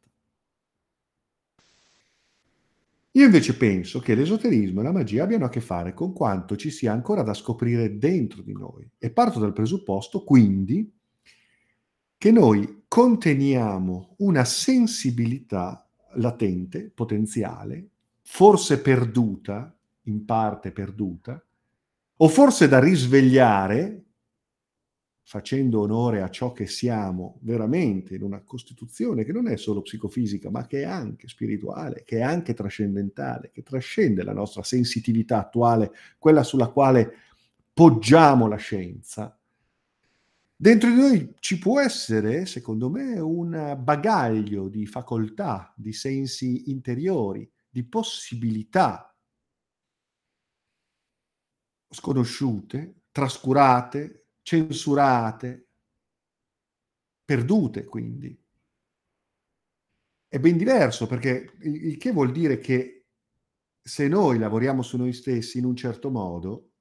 Io 3.17 3.25
invece 3.25 3.57
penso 3.57 4.01
che 4.01 4.17
l'esoterismo 4.17 4.81
e 4.81 4.83
la 4.83 4.91
magia 4.91 5.23
abbiano 5.23 5.45
a 5.45 5.49
che 5.49 5.61
fare 5.61 5.95
con 5.95 6.13
quanto 6.13 6.57
ci 6.57 6.71
sia 6.71 6.93
ancora 6.93 7.23
da 7.23 7.33
scoprire 7.33 7.97
dentro 7.97 8.43
di 8.43 8.53
noi 8.53 8.89
e 8.99 9.11
parto 9.11 9.39
dal 9.39 9.53
presupposto, 9.53 10.25
quindi, 10.25 10.93
che 12.19 12.33
noi 12.33 12.83
conteniamo 12.89 14.17
una 14.19 14.45
sensibilità 14.45 15.89
latente, 16.15 16.91
potenziale, 16.93 17.89
forse 18.23 18.81
perduta, 18.81 19.73
in 20.07 20.25
parte 20.25 20.73
perduta, 20.73 21.41
o 22.17 22.29
forse 22.29 22.69
da 22.69 22.79
risvegliare, 22.79 24.03
facendo 25.27 25.81
onore 25.81 26.21
a 26.21 26.29
ciò 26.29 26.53
che 26.53 26.67
siamo 26.67 27.39
veramente 27.43 28.15
in 28.15 28.23
una 28.23 28.43
costituzione 28.43 29.25
che 29.25 29.33
non 29.33 29.49
è 29.49 29.57
solo 29.57 29.83
psicofisica, 29.83 30.51
ma 30.51 30.67
che 30.67 30.83
è 30.83 30.85
anche 30.85 31.29
spirituale, 31.29 32.03
che 32.05 32.19
è 32.19 32.23
anche 32.23 32.55
trascendentale, 32.55 33.51
che 33.51 33.63
trascende 33.63 34.23
la 34.23 34.35
nostra 34.35 34.63
sensitività 34.63 35.39
attuale, 35.39 35.93
quella 36.19 36.43
sulla 36.43 36.69
quale 36.69 37.13
poggiamo 37.73 38.47
la 38.47 38.57
scienza, 38.57 39.37
Dentro 40.57 40.89
di 40.89 40.97
noi 40.97 41.35
ci 41.41 41.59
può 41.59 41.81
essere, 41.81 42.47
secondo 42.47 42.89
me, 42.89 43.19
un 43.19 43.77
bagaglio 43.83 44.69
di 44.69 44.87
facoltà, 44.87 45.75
di 45.77 45.93
sensi 45.93 46.71
interiori, 46.71 47.47
di 47.69 47.83
possibilità 47.85 49.14
sconosciute, 51.95 53.05
trascurate, 53.11 54.27
censurate, 54.43 55.69
perdute 57.25 57.85
quindi. 57.85 58.39
È 60.29 60.39
ben 60.39 60.57
diverso 60.57 61.07
perché 61.07 61.55
il 61.63 61.97
che 61.97 62.11
vuol 62.11 62.33
dire 62.33 62.59
che 62.59 63.07
se 63.81 64.09
noi 64.09 64.39
lavoriamo 64.39 64.83
su 64.83 64.97
noi 64.97 65.13
stessi 65.13 65.59
in 65.59 65.65
un 65.65 65.77
certo 65.77 66.11
modo, 66.11 66.73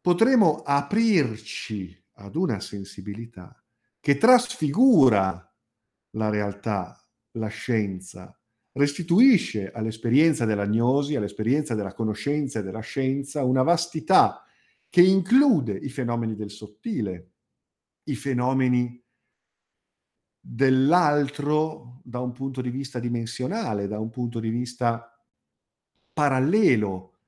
potremo 0.00 0.62
aprirci 0.62 2.04
ad 2.14 2.36
una 2.36 2.60
sensibilità 2.60 3.64
che 4.00 4.16
trasfigura 4.16 5.44
la 6.10 6.28
realtà, 6.28 6.96
la 7.32 7.48
scienza, 7.48 8.37
restituisce 8.72 9.70
all'esperienza 9.70 10.44
dell'agnosi, 10.44 11.16
all'esperienza 11.16 11.74
della 11.74 11.94
conoscenza 11.94 12.60
e 12.60 12.62
della 12.62 12.80
scienza 12.80 13.44
una 13.44 13.62
vastità 13.62 14.42
che 14.88 15.02
include 15.02 15.72
i 15.74 15.90
fenomeni 15.90 16.34
del 16.34 16.50
sottile, 16.50 17.32
i 18.04 18.14
fenomeni 18.14 19.02
dell'altro 20.40 22.00
da 22.04 22.20
un 22.20 22.32
punto 22.32 22.62
di 22.62 22.70
vista 22.70 22.98
dimensionale, 22.98 23.86
da 23.86 23.98
un 23.98 24.10
punto 24.10 24.40
di 24.40 24.48
vista 24.48 25.12
parallelo. 26.12 27.18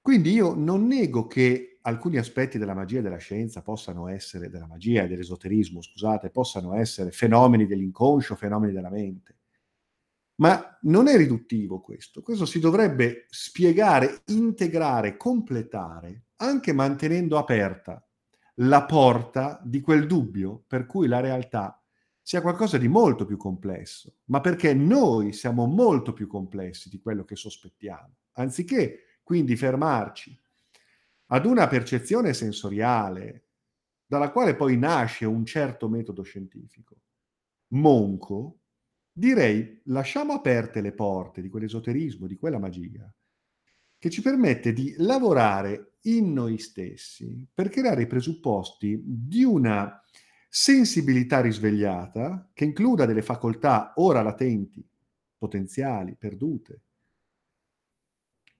Quindi 0.00 0.32
io 0.32 0.54
non 0.54 0.86
nego 0.86 1.26
che 1.26 1.78
alcuni 1.82 2.16
aspetti 2.16 2.58
della 2.58 2.74
magia 2.74 3.00
e 3.00 3.02
della 3.02 3.18
scienza 3.18 3.62
possano 3.62 4.08
essere, 4.08 4.48
della 4.48 4.66
magia 4.66 5.02
e 5.02 5.08
dell'esoterismo, 5.08 5.82
scusate, 5.82 6.30
possano 6.30 6.74
essere 6.74 7.10
fenomeni 7.10 7.66
dell'inconscio, 7.66 8.34
fenomeni 8.34 8.72
della 8.72 8.90
mente. 8.90 9.36
Ma 10.36 10.78
non 10.82 11.08
è 11.08 11.16
riduttivo 11.16 11.80
questo, 11.80 12.22
questo 12.22 12.46
si 12.46 12.58
dovrebbe 12.58 13.26
spiegare, 13.28 14.22
integrare, 14.26 15.16
completare, 15.16 16.24
anche 16.36 16.72
mantenendo 16.72 17.38
aperta 17.38 18.04
la 18.56 18.84
porta 18.84 19.60
di 19.62 19.80
quel 19.80 20.06
dubbio 20.06 20.64
per 20.66 20.86
cui 20.86 21.06
la 21.06 21.20
realtà 21.20 21.82
sia 22.20 22.40
qualcosa 22.40 22.78
di 22.78 22.88
molto 22.88 23.24
più 23.24 23.36
complesso, 23.36 24.18
ma 24.26 24.40
perché 24.40 24.74
noi 24.74 25.32
siamo 25.32 25.66
molto 25.66 26.12
più 26.12 26.26
complessi 26.28 26.88
di 26.88 27.00
quello 27.00 27.24
che 27.24 27.36
sospettiamo. 27.36 28.14
Anziché 28.32 29.18
quindi 29.22 29.56
fermarci 29.56 30.38
ad 31.26 31.46
una 31.46 31.66
percezione 31.66 32.32
sensoriale 32.32 33.46
dalla 34.06 34.30
quale 34.30 34.54
poi 34.54 34.76
nasce 34.76 35.24
un 35.24 35.44
certo 35.44 35.88
metodo 35.88 36.22
scientifico, 36.22 36.96
monco, 37.68 38.58
direi 39.12 39.80
lasciamo 39.84 40.32
aperte 40.32 40.80
le 40.80 40.92
porte 40.92 41.42
di 41.42 41.48
quell'esoterismo, 41.48 42.26
di 42.26 42.36
quella 42.36 42.58
magia, 42.58 43.12
che 43.98 44.10
ci 44.10 44.22
permette 44.22 44.72
di 44.72 44.94
lavorare 44.98 45.98
in 46.02 46.32
noi 46.32 46.58
stessi 46.58 47.46
per 47.52 47.68
creare 47.68 48.02
i 48.02 48.06
presupposti 48.06 49.00
di 49.04 49.44
una 49.44 50.02
sensibilità 50.48 51.40
risvegliata 51.40 52.50
che 52.52 52.64
includa 52.64 53.06
delle 53.06 53.22
facoltà 53.22 53.92
ora 53.96 54.22
latenti, 54.22 54.84
potenziali, 55.38 56.16
perdute, 56.18 56.80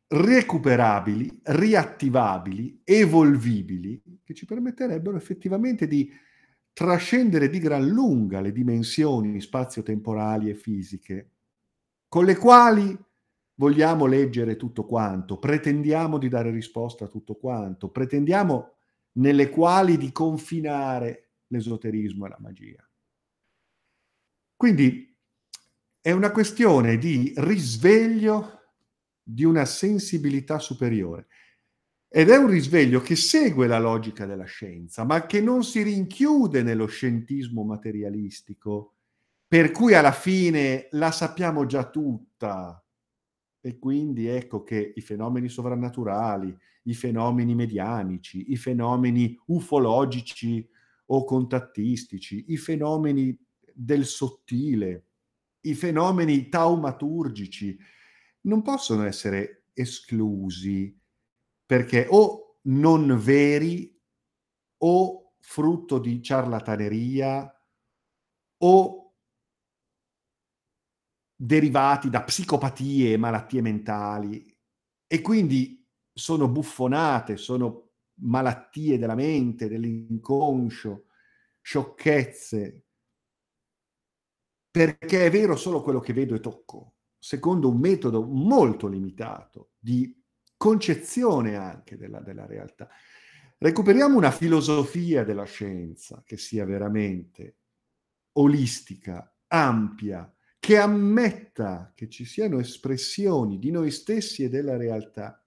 recuperabili, 0.09 1.41
riattivabili, 1.43 2.83
evolvibili, 2.85 4.03
che 4.23 4.35
ci 4.35 4.45
permetterebbero 4.45 5.17
effettivamente 5.17 5.87
di 5.87 6.11
trascendere 6.73 7.49
di 7.49 7.59
gran 7.59 7.87
lunga 7.87 8.41
le 8.41 8.53
dimensioni 8.53 9.41
spazio-temporali 9.41 10.51
e 10.51 10.55
fisiche, 10.55 11.31
con 12.09 12.25
le 12.25 12.37
quali 12.37 12.99
vogliamo 13.55 14.07
leggere 14.07 14.57
tutto 14.57 14.85
quanto, 14.85 15.39
pretendiamo 15.39 16.19
di 16.19 16.29
dare 16.29 16.51
risposta 16.51 17.05
a 17.05 17.09
tutto 17.09 17.37
quanto, 17.37 17.91
pretendiamo 17.91 18.73
nelle 19.13 19.51
quali 19.51 19.99
di 19.99 20.11
confinare 20.11 21.31
l'esoterismo 21.49 22.27
e 22.27 22.29
la 22.29 22.39
magia. 22.41 22.89
Quindi 24.57 25.15
è 26.01 26.11
una 26.11 26.31
questione 26.31 26.97
di 26.97 27.33
risveglio 27.37 28.61
di 29.23 29.45
una 29.45 29.65
sensibilità 29.65 30.59
superiore. 30.59 31.27
Ed 32.15 32.29
è 32.29 32.37
un 32.37 32.49
risveglio 32.49 33.01
che 33.01 33.17
segue 33.17 33.67
la 33.67 33.79
logica 33.79 34.27
della 34.27 34.45
scienza, 34.45 35.03
ma 35.03 35.25
che 35.25 35.41
non 35.41 35.65
si 35.65 35.81
rinchiude 35.83 36.63
nello 36.63 36.85
scientismo 36.85 37.65
materialistico, 37.65 38.97
per 39.49 39.71
cui 39.71 39.95
alla 39.95 40.13
fine 40.13 40.89
la 40.91 41.11
sappiamo 41.11 41.65
già 41.65 41.89
tutta. 41.89 42.85
E 43.63 43.79
quindi 43.79 44.27
ecco 44.27 44.63
che 44.63 44.93
i 44.95 45.01
fenomeni 45.01 45.49
sovrannaturali, 45.49 46.55
i 46.83 46.93
fenomeni 46.93 47.55
medianici, 47.55 48.53
i 48.53 48.57
fenomeni 48.57 49.35
ufologici 49.47 50.69
o 51.07 51.25
contattistici, 51.25 52.45
i 52.49 52.59
fenomeni 52.59 53.35
del 53.73 54.05
sottile, 54.05 55.07
i 55.63 55.73
fenomeni 55.73 56.51
taumaturgici, 56.51 57.75
non 58.43 58.61
possono 58.61 59.05
essere 59.05 59.69
esclusi 59.73 61.01
perché 61.73 62.07
o 62.11 62.59
non 62.65 63.19
veri 63.19 63.99
o 64.83 65.37
frutto 65.39 65.99
di 65.99 66.23
ciarlataneria 66.23 67.51
o 68.59 69.15
derivati 71.35 72.11
da 72.11 72.25
psicopatie 72.25 73.15
e 73.15 73.17
malattie 73.17 73.63
mentali. 73.63 74.55
E 75.07 75.23
quindi 75.23 75.83
sono 76.13 76.47
buffonate, 76.47 77.39
sono 77.39 77.93
malattie 78.17 78.99
della 78.99 79.15
mente, 79.15 79.67
dell'inconscio, 79.67 81.07
sciocchezze, 81.63 82.85
perché 84.71 85.25
è 85.25 85.31
vero 85.31 85.57
solo 85.57 85.81
quello 85.81 86.01
che 86.01 86.13
vedo 86.13 86.35
e 86.35 86.41
tocco, 86.41 86.97
secondo 87.19 87.71
un 87.71 87.79
metodo 87.79 88.23
molto 88.27 88.89
limitato 88.89 89.71
di 89.79 90.22
concezione 90.63 91.57
anche 91.57 91.97
della, 91.97 92.21
della 92.21 92.47
realtà. 92.47 92.89
Recuperiamo 93.59 94.17
una 94.17 94.31
filosofia 94.31 95.25
della 95.25 95.43
scienza 95.43 96.23
che 96.25 96.37
sia 96.37 96.65
veramente 96.65 97.57
olistica, 98.35 99.35
ampia, 99.49 100.33
che 100.61 100.79
ammetta 100.79 101.91
che 101.97 102.09
ci 102.09 102.25
siano 102.25 102.61
espressioni 102.61 103.59
di 103.59 103.73
noi 103.73 103.91
stessi 103.91 104.45
e 104.45 104.49
della 104.49 104.77
realtà 104.77 105.45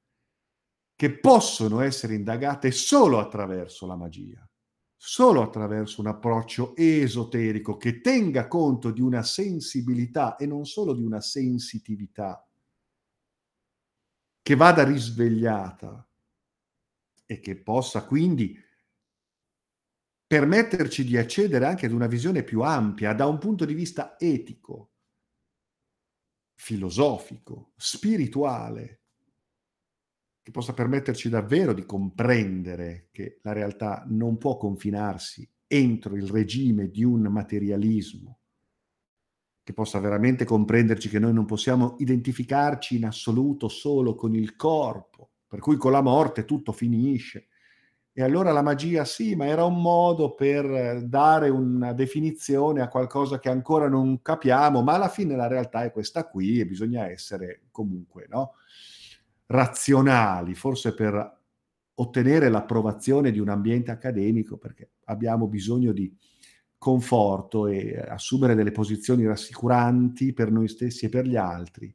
che 0.93 1.17
possono 1.17 1.79
essere 1.79 2.13
indagate 2.13 2.71
solo 2.71 3.17
attraverso 3.19 3.85
la 3.85 3.95
magia, 3.95 4.45
solo 4.97 5.41
attraverso 5.41 6.01
un 6.01 6.07
approccio 6.07 6.75
esoterico 6.75 7.77
che 7.77 8.01
tenga 8.01 8.49
conto 8.49 8.91
di 8.91 8.99
una 8.99 9.23
sensibilità 9.23 10.35
e 10.35 10.45
non 10.45 10.65
solo 10.65 10.93
di 10.93 11.05
una 11.05 11.21
sensitività 11.21 12.44
che 14.45 14.53
vada 14.53 14.83
risvegliata 14.83 16.07
e 17.25 17.39
che 17.39 17.55
possa 17.55 18.05
quindi 18.05 18.55
permetterci 20.27 21.03
di 21.03 21.17
accedere 21.17 21.65
anche 21.65 21.87
ad 21.87 21.91
una 21.91 22.05
visione 22.05 22.43
più 22.43 22.61
ampia 22.61 23.13
da 23.13 23.25
un 23.25 23.39
punto 23.39 23.65
di 23.65 23.73
vista 23.73 24.19
etico, 24.19 24.91
filosofico, 26.53 27.71
spirituale, 27.75 29.01
che 30.43 30.51
possa 30.51 30.75
permetterci 30.75 31.27
davvero 31.27 31.73
di 31.73 31.83
comprendere 31.83 33.07
che 33.11 33.39
la 33.41 33.51
realtà 33.51 34.03
non 34.09 34.37
può 34.37 34.57
confinarsi 34.57 35.51
entro 35.65 36.15
il 36.15 36.29
regime 36.29 36.91
di 36.91 37.03
un 37.03 37.23
materialismo 37.23 38.41
che 39.65 39.73
possa 39.73 39.99
veramente 39.99 40.45
comprenderci 40.45 41.09
che 41.09 41.17
noi 41.17 41.33
non 41.33 41.45
possiamo 41.45 41.95
identificarci 41.97 42.97
in 42.97 43.05
assoluto 43.05 43.67
solo 43.67 44.13
con 44.13 44.35
il 44.35 44.55
corpo, 44.55 45.31
per 45.47 45.57
cui 45.57 45.75
con 45.75 45.91
la 45.91 46.03
morte 46.03 46.45
tutto 46.45 46.71
finisce. 46.71 47.47
E 48.13 48.21
allora 48.21 48.51
la 48.51 48.61
magia 48.61 49.05
sì, 49.05 49.35
ma 49.35 49.47
era 49.47 49.63
un 49.65 49.81
modo 49.81 50.35
per 50.35 51.01
dare 51.07 51.49
una 51.49 51.93
definizione 51.93 52.81
a 52.81 52.89
qualcosa 52.89 53.39
che 53.39 53.49
ancora 53.49 53.89
non 53.89 54.21
capiamo, 54.21 54.83
ma 54.83 54.93
alla 54.93 55.09
fine 55.09 55.35
la 55.35 55.47
realtà 55.47 55.83
è 55.83 55.91
questa 55.91 56.27
qui 56.27 56.59
e 56.59 56.67
bisogna 56.67 57.09
essere 57.09 57.63
comunque 57.71 58.27
no? 58.29 58.51
razionali, 59.47 60.53
forse 60.53 60.93
per 60.93 61.39
ottenere 61.95 62.49
l'approvazione 62.49 63.31
di 63.31 63.39
un 63.39 63.49
ambiente 63.49 63.89
accademico, 63.89 64.57
perché 64.57 64.91
abbiamo 65.05 65.47
bisogno 65.47 65.91
di 65.91 66.15
conforto 66.85 67.65
e 67.65 67.97
assumere 67.97 68.53
delle 68.53 68.69
posizioni 68.69 69.25
rassicuranti 69.25 70.33
per 70.33 70.51
noi 70.51 70.67
stessi 70.67 71.05
e 71.05 71.09
per 71.09 71.25
gli 71.25 71.35
altri. 71.35 71.91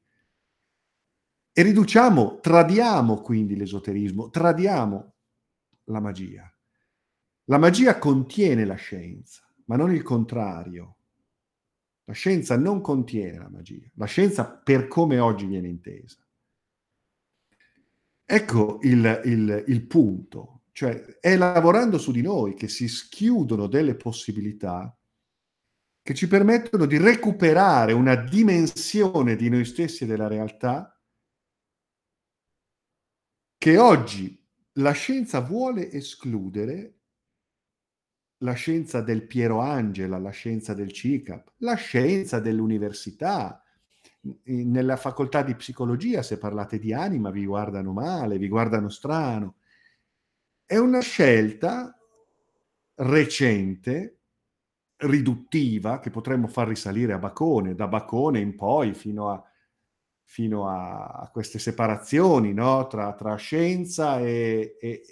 E 1.53 1.63
riduciamo, 1.63 2.41
tradiamo 2.41 3.21
quindi 3.21 3.55
l'esoterismo, 3.55 4.31
tradiamo 4.31 5.15
la 5.85 6.01
magia. 6.01 6.53
La 7.45 7.59
magia 7.59 8.01
contiene 8.01 8.65
la 8.65 8.75
scienza, 8.75 9.49
ma 9.67 9.77
non 9.77 9.95
il 9.95 10.03
contrario. 10.03 10.97
La 12.07 12.13
scienza 12.13 12.57
non 12.57 12.81
contiene 12.81 13.39
la 13.39 13.49
magia, 13.49 13.89
la 13.95 14.07
scienza 14.07 14.45
per 14.45 14.89
come 14.89 15.21
oggi 15.21 15.47
viene 15.47 15.69
intesa. 15.69 16.19
Ecco 18.25 18.81
il, 18.83 19.21
il, 19.25 19.65
il 19.69 19.87
punto. 19.87 20.60
Cioè 20.73 21.19
è 21.21 21.37
lavorando 21.37 21.99
su 21.99 22.13
di 22.13 22.23
noi 22.23 22.55
che 22.55 22.69
si 22.69 22.89
schiudono 22.89 23.67
delle 23.67 23.97
possibilità 23.97 24.95
che 26.03 26.15
ci 26.15 26.27
permettono 26.27 26.87
di 26.87 26.97
recuperare 26.97 27.93
una 27.93 28.17
dimensione 28.17 29.37
di 29.37 29.49
noi 29.49 29.65
stessi 29.65 30.05
e 30.05 30.07
della 30.07 30.27
realtà 30.27 30.99
che 33.59 33.77
oggi 33.77 34.43
la 34.75 34.93
scienza 34.93 35.41
vuole 35.41 35.91
escludere, 35.91 37.01
la 38.39 38.55
scienza 38.55 39.03
del 39.03 39.27
Piero 39.27 39.61
Angela, 39.61 40.19
la 40.19 40.31
scienza 40.31 40.73
del 40.73 40.93
CICAP, 40.93 41.53
la 41.59 41.75
scienza 41.75 42.41
dell'università. 42.41 43.63
Nella 44.45 44.97
facoltà 44.97 45.43
di 45.43 45.55
psicologia, 45.55 46.23
se 46.23 46.39
parlate 46.39 46.79
di 46.79 46.95
anima, 46.95 47.31
vi 47.31 47.45
guardano 47.45 47.93
male, 47.93 48.39
vi 48.39 48.49
guardano 48.49 48.89
strano. 48.89 49.57
È 50.71 50.79
una 50.79 51.01
scelta 51.01 51.99
recente, 52.95 54.19
riduttiva, 54.99 55.99
che 55.99 56.11
potremmo 56.11 56.47
far 56.47 56.69
risalire 56.69 57.13
a 57.13 57.19
Bacone, 57.19 57.75
da 57.75 57.89
Bacone 57.89 58.39
in 58.39 58.55
poi 58.55 58.95
fino 58.95 59.31
a, 59.31 59.45
fino 60.23 60.69
a 60.69 61.29
queste 61.33 61.59
separazioni 61.59 62.53
no? 62.53 62.87
tra, 62.87 63.13
tra, 63.15 63.35
scienza 63.35 64.21
e, 64.21 64.77
e, 64.81 65.03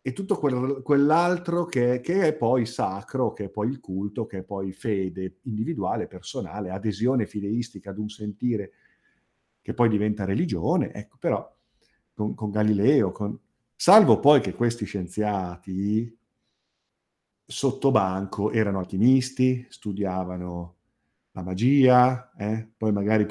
e 0.00 0.12
tutto 0.12 0.38
quel, 0.38 0.80
quell'altro 0.84 1.64
che, 1.64 1.98
che, 1.98 2.28
è 2.28 2.32
poi 2.32 2.64
sacro, 2.64 3.32
che 3.32 3.46
è 3.46 3.48
poi 3.48 3.68
il 3.68 3.80
culto, 3.80 4.26
che 4.26 4.38
è 4.38 4.42
poi 4.44 4.70
fede 4.70 5.38
individuale, 5.42 6.06
personale, 6.06 6.70
adesione 6.70 7.26
fideistica 7.26 7.90
ad 7.90 7.98
un 7.98 8.10
sentire 8.10 8.70
che 9.60 9.74
poi 9.74 9.88
diventa 9.88 10.24
religione. 10.24 10.92
Ecco, 10.92 11.16
però 11.18 11.52
con, 12.14 12.36
con 12.36 12.50
Galileo, 12.52 13.10
con, 13.10 13.36
Salvo 13.82 14.20
poi 14.20 14.42
che 14.42 14.52
questi 14.52 14.84
scienziati 14.84 16.14
sotto 17.46 17.90
banco 17.90 18.50
erano 18.50 18.78
alchimisti, 18.78 19.64
studiavano 19.70 20.76
la 21.30 21.42
magia, 21.42 22.30
eh? 22.36 22.72
poi 22.76 22.92
magari 22.92 23.26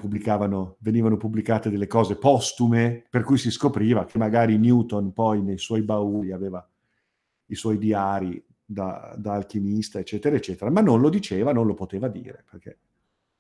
venivano 0.80 1.18
pubblicate 1.18 1.70
delle 1.70 1.86
cose 1.86 2.18
postume, 2.18 3.06
per 3.12 3.22
cui 3.22 3.38
si 3.38 3.52
scopriva 3.52 4.06
che 4.06 4.18
magari 4.18 4.58
Newton 4.58 5.14
poi 5.14 5.44
nei 5.44 5.60
suoi 5.60 5.84
bauli 5.84 6.32
aveva 6.32 6.68
i 7.46 7.54
suoi 7.54 7.78
diari 7.78 8.44
da, 8.66 9.14
da 9.20 9.34
alchimista, 9.34 10.00
eccetera, 10.00 10.36
eccetera, 10.36 10.72
ma 10.72 10.82
non 10.82 11.00
lo 11.00 11.10
diceva, 11.10 11.54
non 11.54 11.68
lo 11.68 11.76
poteva 11.76 12.08
dire, 12.08 12.44
perché 12.50 12.80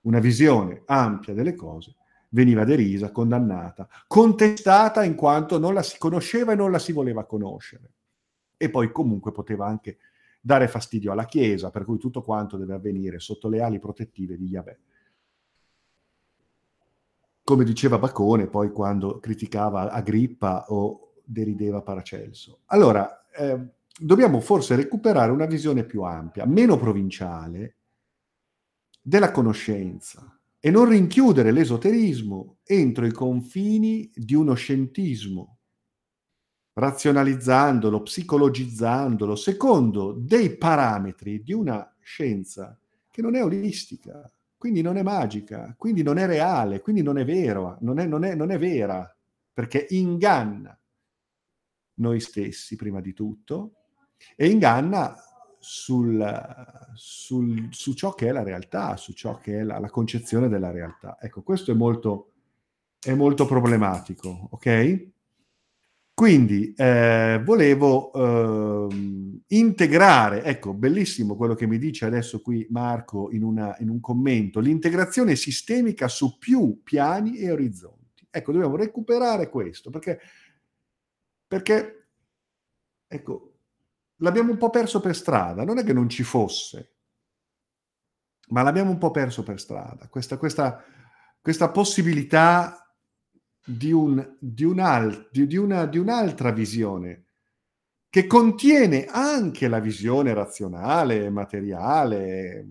una 0.01 0.19
visione 0.19 0.83
ampia 0.85 1.33
delle 1.33 1.55
cose 1.55 1.95
veniva 2.29 2.63
derisa, 2.63 3.11
condannata, 3.11 3.87
contestata 4.07 5.03
in 5.03 5.15
quanto 5.15 5.57
non 5.57 5.73
la 5.73 5.81
si 5.81 5.97
conosceva 5.97 6.53
e 6.53 6.55
non 6.55 6.71
la 6.71 6.79
si 6.79 6.91
voleva 6.91 7.25
conoscere. 7.25 7.91
E 8.57 8.69
poi 8.69 8.91
comunque 8.91 9.31
poteva 9.31 9.65
anche 9.65 9.97
dare 10.41 10.67
fastidio 10.67 11.11
alla 11.11 11.25
Chiesa, 11.25 11.69
per 11.69 11.85
cui 11.85 11.97
tutto 11.97 12.21
quanto 12.21 12.57
deve 12.57 12.73
avvenire 12.73 13.19
sotto 13.19 13.49
le 13.49 13.61
ali 13.61 13.79
protettive 13.79 14.37
di 14.37 14.45
Yahweh. 14.45 14.79
Come 17.43 17.63
diceva 17.63 17.97
Bacone 17.97 18.47
poi 18.47 18.71
quando 18.71 19.19
criticava 19.19 19.91
Agrippa 19.91 20.65
o 20.69 21.13
derideva 21.23 21.81
Paracelso. 21.81 22.59
Allora, 22.65 23.25
eh, 23.31 23.59
dobbiamo 23.97 24.39
forse 24.39 24.75
recuperare 24.75 25.31
una 25.31 25.45
visione 25.45 25.83
più 25.83 26.03
ampia, 26.03 26.45
meno 26.45 26.77
provinciale, 26.77 27.75
della 29.01 29.31
conoscenza 29.31 30.38
e 30.59 30.71
non 30.71 30.89
rinchiudere 30.89 31.51
l'esoterismo 31.51 32.57
entro 32.63 33.05
i 33.05 33.11
confini 33.11 34.11
di 34.13 34.35
uno 34.35 34.53
scientismo, 34.53 35.59
razionalizzandolo, 36.73 38.01
psicologizzandolo, 38.01 39.35
secondo 39.35 40.13
dei 40.13 40.57
parametri 40.57 41.41
di 41.43 41.53
una 41.53 41.95
scienza 42.01 42.77
che 43.09 43.21
non 43.21 43.35
è 43.35 43.43
olistica, 43.43 44.31
quindi 44.57 44.81
non 44.81 44.97
è 44.97 45.03
magica, 45.03 45.73
quindi 45.77 46.03
non 46.03 46.17
è 46.17 46.25
reale, 46.25 46.81
quindi 46.81 47.01
non 47.01 47.17
è 47.17 47.25
vero, 47.25 47.77
non 47.81 47.99
è, 47.99 48.05
non 48.05 48.25
è, 48.25 48.35
non 48.35 48.51
è 48.51 48.57
vera, 48.57 49.15
perché 49.53 49.87
inganna 49.89 50.77
noi 51.95 52.19
stessi 52.19 52.75
prima 52.75 53.01
di 53.01 53.13
tutto 53.13 53.73
e 54.35 54.49
inganna 54.49 55.15
sul, 55.59 56.89
sul, 56.93 57.67
su 57.71 57.93
ciò 57.93 58.13
che 58.13 58.27
è 58.27 58.31
la 58.31 58.43
realtà, 58.43 58.95
su 58.95 59.13
ciò 59.13 59.37
che 59.37 59.59
è 59.59 59.63
la, 59.63 59.79
la 59.79 59.89
concezione 59.89 60.47
della 60.47 60.71
realtà. 60.71 61.17
Ecco, 61.19 61.41
questo 61.41 61.71
è 61.71 61.75
molto, 61.75 62.31
è 62.99 63.13
molto 63.13 63.45
problematico, 63.45 64.47
ok? 64.51 65.07
Quindi 66.19 66.73
eh, 66.75 67.41
volevo 67.45 68.11
eh, 68.11 69.43
integrare, 69.47 70.43
ecco, 70.43 70.73
bellissimo 70.73 71.37
quello 71.37 71.55
che 71.55 71.65
mi 71.65 71.77
dice 71.77 72.05
adesso 72.05 72.41
qui 72.41 72.67
Marco 72.71 73.31
in, 73.31 73.41
una, 73.41 73.73
in 73.79 73.87
un 73.87 74.01
commento, 74.01 74.59
l'integrazione 74.59 75.37
sistemica 75.37 76.09
su 76.09 76.37
più 76.37 76.81
piani 76.83 77.37
e 77.37 77.51
orizzonti. 77.51 78.27
Ecco, 78.29 78.51
dobbiamo 78.51 78.75
recuperare 78.75 79.49
questo, 79.49 79.89
perché, 79.89 80.19
perché 81.47 82.07
ecco, 83.07 83.48
l'abbiamo 84.19 84.51
un 84.51 84.57
po' 84.57 84.69
perso 84.69 84.99
per 84.99 85.15
strada, 85.15 85.63
non 85.63 85.77
è 85.77 85.83
che 85.83 85.93
non 85.93 86.09
ci 86.09 86.23
fosse, 86.23 86.93
ma 88.49 88.61
l'abbiamo 88.61 88.91
un 88.91 88.97
po' 88.97 89.11
perso 89.11 89.43
per 89.43 89.59
strada, 89.59 90.07
questa, 90.07 90.37
questa, 90.37 90.83
questa 91.41 91.69
possibilità 91.69 92.95
di, 93.63 93.91
un, 93.91 94.35
di, 94.39 94.63
un 94.63 94.79
alt, 94.79 95.29
di, 95.31 95.57
una, 95.57 95.85
di 95.85 95.97
un'altra 95.97 96.51
visione 96.51 97.25
che 98.09 98.25
contiene 98.25 99.05
anche 99.05 99.67
la 99.67 99.79
visione 99.79 100.33
razionale, 100.33 101.29
materiale, 101.29 102.67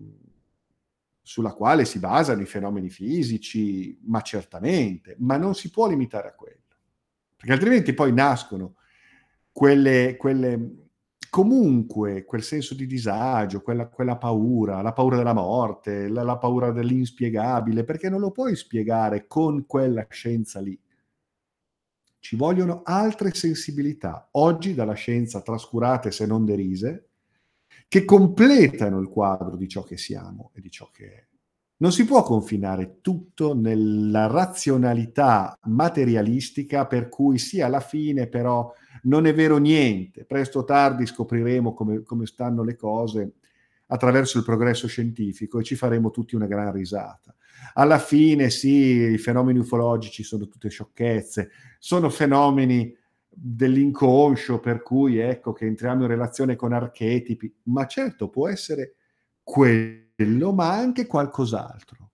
sulla 1.22 1.52
quale 1.52 1.84
si 1.84 2.00
basano 2.00 2.40
i 2.40 2.46
fenomeni 2.46 2.90
fisici, 2.90 3.96
ma 4.06 4.20
certamente, 4.22 5.14
ma 5.18 5.36
non 5.36 5.54
si 5.54 5.70
può 5.70 5.86
limitare 5.86 6.28
a 6.28 6.34
quello, 6.34 6.62
perché 7.36 7.52
altrimenti 7.52 7.92
poi 7.92 8.12
nascono 8.12 8.74
quelle, 9.52 10.16
quelle 10.16 10.87
comunque 11.30 12.24
quel 12.24 12.42
senso 12.42 12.74
di 12.74 12.86
disagio, 12.86 13.60
quella, 13.60 13.88
quella 13.88 14.16
paura, 14.16 14.82
la 14.82 14.92
paura 14.92 15.16
della 15.16 15.32
morte, 15.32 16.08
la, 16.08 16.22
la, 16.22 16.38
paura 16.38 16.70
dell'inspiegabile, 16.70 17.84
perché 17.84 18.08
non 18.08 18.20
lo 18.20 18.30
puoi 18.30 18.56
spiegare 18.56 19.26
con 19.26 19.66
quella 19.66 20.06
scienza 20.08 20.60
lì. 20.60 20.78
Ci 22.20 22.36
vogliono 22.36 22.82
altre 22.84 23.32
sensibilità, 23.32 24.28
oggi 24.32 24.74
dalla 24.74 24.94
scienza 24.94 25.40
trascurate 25.40 26.10
se 26.10 26.26
non 26.26 26.44
derise, 26.44 27.08
che 27.88 28.04
completano 28.04 28.98
il 28.98 29.08
quadro 29.08 29.56
di 29.56 29.68
ciò 29.68 29.82
che 29.82 29.96
siamo 29.96 30.50
e 30.54 30.60
di 30.60 30.70
ciò 30.70 30.90
che 30.92 31.12
è. 31.12 31.26
Non 31.80 31.92
si 31.92 32.04
può 32.04 32.22
confinare 32.22 32.98
tutto 33.00 33.54
nella 33.54 34.26
razionalità 34.26 35.56
materialistica 35.66 36.86
per 36.86 37.08
cui 37.08 37.38
sì, 37.38 37.60
alla 37.60 37.78
fine 37.78 38.26
però 38.26 38.72
non 39.04 39.26
è 39.26 39.34
vero 39.34 39.58
niente, 39.58 40.24
presto 40.24 40.60
o 40.60 40.64
tardi 40.64 41.06
scopriremo 41.06 41.74
come, 41.74 42.02
come 42.02 42.26
stanno 42.26 42.64
le 42.64 42.74
cose 42.74 43.34
attraverso 43.86 44.38
il 44.38 44.44
progresso 44.44 44.88
scientifico 44.88 45.60
e 45.60 45.62
ci 45.62 45.76
faremo 45.76 46.10
tutti 46.10 46.34
una 46.34 46.46
gran 46.46 46.72
risata. 46.72 47.32
Alla 47.74 47.98
fine 47.98 48.50
sì, 48.50 49.12
i 49.12 49.18
fenomeni 49.18 49.60
ufologici 49.60 50.24
sono 50.24 50.48
tutte 50.48 50.68
sciocchezze, 50.68 51.50
sono 51.78 52.10
fenomeni 52.10 52.92
dell'inconscio 53.28 54.58
per 54.58 54.82
cui 54.82 55.18
ecco 55.18 55.52
che 55.52 55.64
entriamo 55.66 56.02
in 56.02 56.08
relazione 56.08 56.56
con 56.56 56.72
archetipi, 56.72 57.54
ma 57.64 57.86
certo 57.86 58.28
può 58.28 58.48
essere 58.48 58.96
quello, 59.44 60.07
ma 60.26 60.72
anche 60.72 61.06
qualcos'altro. 61.06 62.10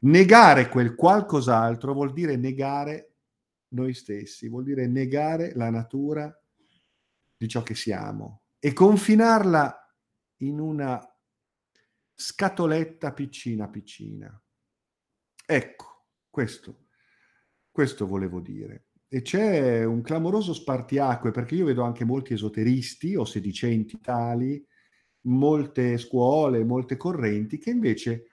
Negare 0.00 0.68
quel 0.68 0.94
qualcos'altro 0.94 1.92
vuol 1.92 2.12
dire 2.12 2.36
negare 2.36 3.16
noi 3.68 3.92
stessi, 3.92 4.48
vuol 4.48 4.64
dire 4.64 4.86
negare 4.86 5.52
la 5.54 5.70
natura 5.70 6.34
di 7.36 7.48
ciò 7.48 7.62
che 7.62 7.74
siamo 7.74 8.42
e 8.58 8.72
confinarla 8.72 9.94
in 10.38 10.58
una 10.58 11.00
scatoletta 12.14 13.12
piccina 13.12 13.68
piccina. 13.68 14.42
Ecco, 15.46 16.06
questo, 16.30 16.86
questo 17.70 18.06
volevo 18.06 18.40
dire. 18.40 18.86
E 19.08 19.22
c'è 19.22 19.84
un 19.84 20.02
clamoroso 20.02 20.54
spartiacque, 20.54 21.32
perché 21.32 21.56
io 21.56 21.66
vedo 21.66 21.82
anche 21.82 22.04
molti 22.04 22.32
esoteristi 22.32 23.16
o 23.16 23.24
sedicenti 23.24 23.98
tali 24.00 24.64
molte 25.22 25.98
scuole, 25.98 26.64
molte 26.64 26.96
correnti 26.96 27.58
che 27.58 27.70
invece 27.70 28.26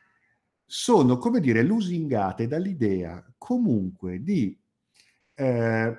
sono, 0.66 1.18
come 1.18 1.40
dire, 1.40 1.64
lusingate 1.64 2.48
dall'idea 2.48 3.26
comunque 3.38 4.22
di 4.22 4.58
eh, 5.34 5.96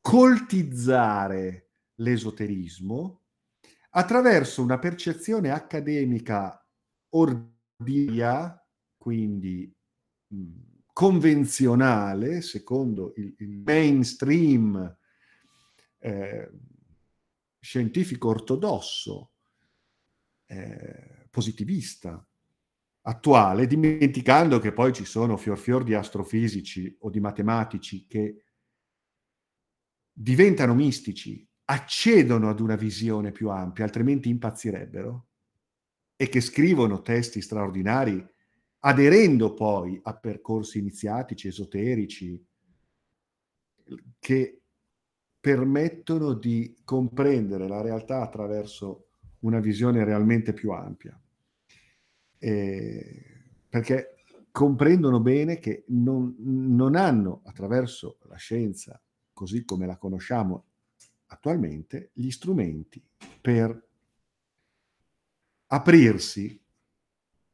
coltizzare 0.00 1.70
l'esoterismo 1.96 3.20
attraverso 3.90 4.62
una 4.62 4.78
percezione 4.78 5.50
accademica 5.50 6.64
ordinaria, 7.10 8.60
quindi 8.96 9.72
mh, 10.28 10.46
convenzionale, 10.92 12.40
secondo 12.40 13.12
il, 13.16 13.34
il 13.38 13.62
mainstream 13.64 14.96
eh, 15.98 16.50
scientifico 17.58 18.28
ortodosso, 18.28 19.30
eh, 20.46 21.28
positivista 21.30 22.26
attuale, 23.06 23.66
dimenticando 23.66 24.58
che 24.58 24.72
poi 24.72 24.92
ci 24.92 25.04
sono 25.04 25.36
fior 25.36 25.58
fior 25.58 25.84
di 25.84 25.94
astrofisici 25.94 26.96
o 27.00 27.10
di 27.10 27.20
matematici 27.20 28.06
che 28.06 28.44
diventano 30.10 30.74
mistici, 30.74 31.46
accedono 31.66 32.48
ad 32.48 32.60
una 32.60 32.76
visione 32.76 33.32
più 33.32 33.50
ampia, 33.50 33.84
altrimenti 33.84 34.28
impazzirebbero, 34.28 35.26
e 36.16 36.28
che 36.28 36.40
scrivono 36.40 37.02
testi 37.02 37.40
straordinari 37.40 38.24
aderendo 38.80 39.54
poi 39.54 39.98
a 40.02 40.14
percorsi 40.14 40.78
iniziatici, 40.78 41.48
esoterici, 41.48 42.42
che 44.18 44.60
permettono 45.40 46.34
di 46.34 46.80
comprendere 46.84 47.66
la 47.66 47.80
realtà 47.80 48.22
attraverso 48.22 49.08
una 49.44 49.60
visione 49.60 50.04
realmente 50.04 50.52
più 50.52 50.70
ampia. 50.72 51.18
Eh, 52.38 53.24
perché 53.68 54.16
comprendono 54.50 55.20
bene 55.20 55.58
che 55.58 55.84
non, 55.88 56.34
non 56.38 56.96
hanno, 56.96 57.40
attraverso 57.44 58.18
la 58.28 58.36
scienza 58.36 59.00
così 59.32 59.64
come 59.64 59.86
la 59.86 59.96
conosciamo 59.96 60.64
attualmente, 61.26 62.10
gli 62.12 62.30
strumenti 62.30 63.02
per 63.40 63.88
aprirsi 65.66 66.60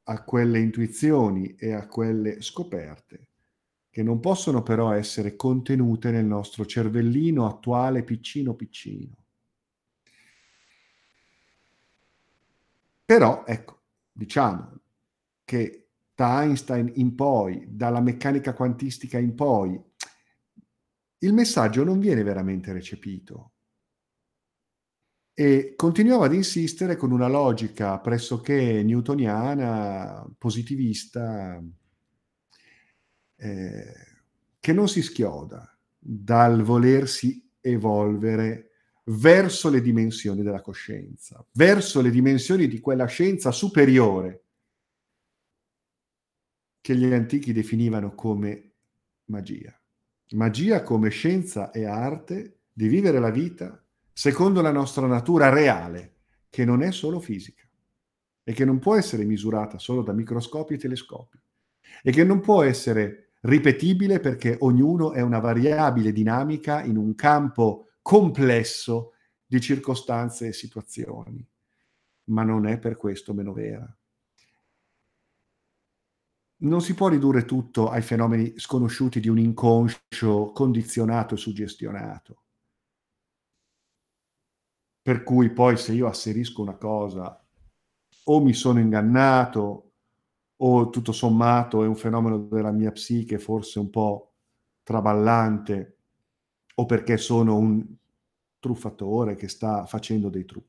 a 0.04 0.24
quelle 0.24 0.58
intuizioni 0.58 1.54
e 1.56 1.72
a 1.72 1.86
quelle 1.86 2.42
scoperte 2.42 3.28
che 3.88 4.02
non 4.02 4.20
possono 4.20 4.62
però 4.62 4.92
essere 4.92 5.34
contenute 5.36 6.10
nel 6.10 6.24
nostro 6.24 6.64
cervellino 6.64 7.46
attuale 7.46 8.04
piccino 8.04 8.54
piccino. 8.54 9.19
Però, 13.10 13.44
ecco, 13.44 13.80
diciamo 14.12 14.82
che 15.42 15.88
da 16.14 16.44
Einstein 16.44 16.92
in 16.94 17.16
poi, 17.16 17.66
dalla 17.68 18.00
meccanica 18.00 18.54
quantistica 18.54 19.18
in 19.18 19.34
poi, 19.34 19.76
il 21.18 21.32
messaggio 21.32 21.82
non 21.82 21.98
viene 21.98 22.22
veramente 22.22 22.72
recepito. 22.72 23.54
E 25.34 25.72
continuava 25.74 26.26
ad 26.26 26.34
insistere 26.34 26.94
con 26.94 27.10
una 27.10 27.26
logica 27.26 27.98
pressoché 27.98 28.84
newtoniana, 28.84 30.24
positivista, 30.38 31.60
eh, 33.34 33.94
che 34.60 34.72
non 34.72 34.88
si 34.88 35.02
schioda 35.02 35.76
dal 35.98 36.62
volersi 36.62 37.50
evolvere 37.60 38.69
verso 39.10 39.70
le 39.70 39.80
dimensioni 39.80 40.42
della 40.42 40.60
coscienza, 40.60 41.44
verso 41.52 42.00
le 42.00 42.10
dimensioni 42.10 42.68
di 42.68 42.80
quella 42.80 43.06
scienza 43.06 43.50
superiore 43.50 44.44
che 46.80 46.94
gli 46.96 47.12
antichi 47.12 47.52
definivano 47.52 48.14
come 48.14 48.72
magia. 49.26 49.74
Magia 50.32 50.82
come 50.82 51.10
scienza 51.10 51.72
e 51.72 51.86
arte 51.86 52.60
di 52.72 52.86
vivere 52.86 53.18
la 53.18 53.30
vita 53.30 53.82
secondo 54.12 54.60
la 54.60 54.70
nostra 54.70 55.06
natura 55.06 55.48
reale, 55.48 56.14
che 56.48 56.64
non 56.64 56.82
è 56.82 56.92
solo 56.92 57.20
fisica 57.20 57.68
e 58.44 58.52
che 58.52 58.64
non 58.64 58.78
può 58.78 58.96
essere 58.96 59.24
misurata 59.24 59.78
solo 59.78 60.02
da 60.02 60.12
microscopi 60.12 60.74
e 60.74 60.78
telescopi 60.78 61.38
e 62.02 62.12
che 62.12 62.24
non 62.24 62.40
può 62.40 62.62
essere 62.62 63.32
ripetibile 63.42 64.20
perché 64.20 64.56
ognuno 64.60 65.12
è 65.12 65.20
una 65.20 65.38
variabile 65.40 66.12
dinamica 66.12 66.82
in 66.82 66.96
un 66.96 67.14
campo 67.14 67.89
complesso 68.10 69.12
di 69.46 69.60
circostanze 69.60 70.48
e 70.48 70.52
situazioni, 70.52 71.48
ma 72.24 72.42
non 72.42 72.66
è 72.66 72.76
per 72.76 72.96
questo 72.96 73.32
meno 73.32 73.52
vera. 73.52 73.88
Non 76.62 76.80
si 76.80 76.94
può 76.94 77.06
ridurre 77.06 77.44
tutto 77.44 77.88
ai 77.88 78.02
fenomeni 78.02 78.58
sconosciuti 78.58 79.20
di 79.20 79.28
un 79.28 79.38
inconscio 79.38 80.50
condizionato 80.52 81.34
e 81.34 81.38
suggestionato. 81.38 82.42
Per 85.02 85.22
cui 85.22 85.52
poi 85.52 85.76
se 85.76 85.92
io 85.92 86.08
asserisco 86.08 86.62
una 86.62 86.76
cosa 86.76 87.40
o 88.24 88.42
mi 88.42 88.54
sono 88.54 88.80
ingannato 88.80 89.92
o 90.56 90.90
tutto 90.90 91.12
sommato 91.12 91.84
è 91.84 91.86
un 91.86 91.94
fenomeno 91.94 92.38
della 92.38 92.72
mia 92.72 92.90
psiche 92.90 93.38
forse 93.38 93.78
un 93.78 93.88
po' 93.88 94.32
traballante 94.82 95.98
o 96.74 96.86
perché 96.86 97.16
sono 97.16 97.56
un 97.56 97.98
truffatore 98.60 99.34
che 99.34 99.48
sta 99.48 99.86
facendo 99.86 100.28
dei 100.28 100.44
trucchi. 100.44 100.68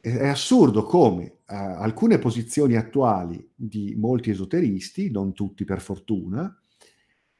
È 0.00 0.28
assurdo 0.28 0.84
come 0.84 1.24
eh, 1.24 1.54
alcune 1.56 2.18
posizioni 2.18 2.76
attuali 2.76 3.50
di 3.52 3.96
molti 3.96 4.30
esoteristi, 4.30 5.10
non 5.10 5.32
tutti 5.32 5.64
per 5.64 5.80
fortuna, 5.80 6.56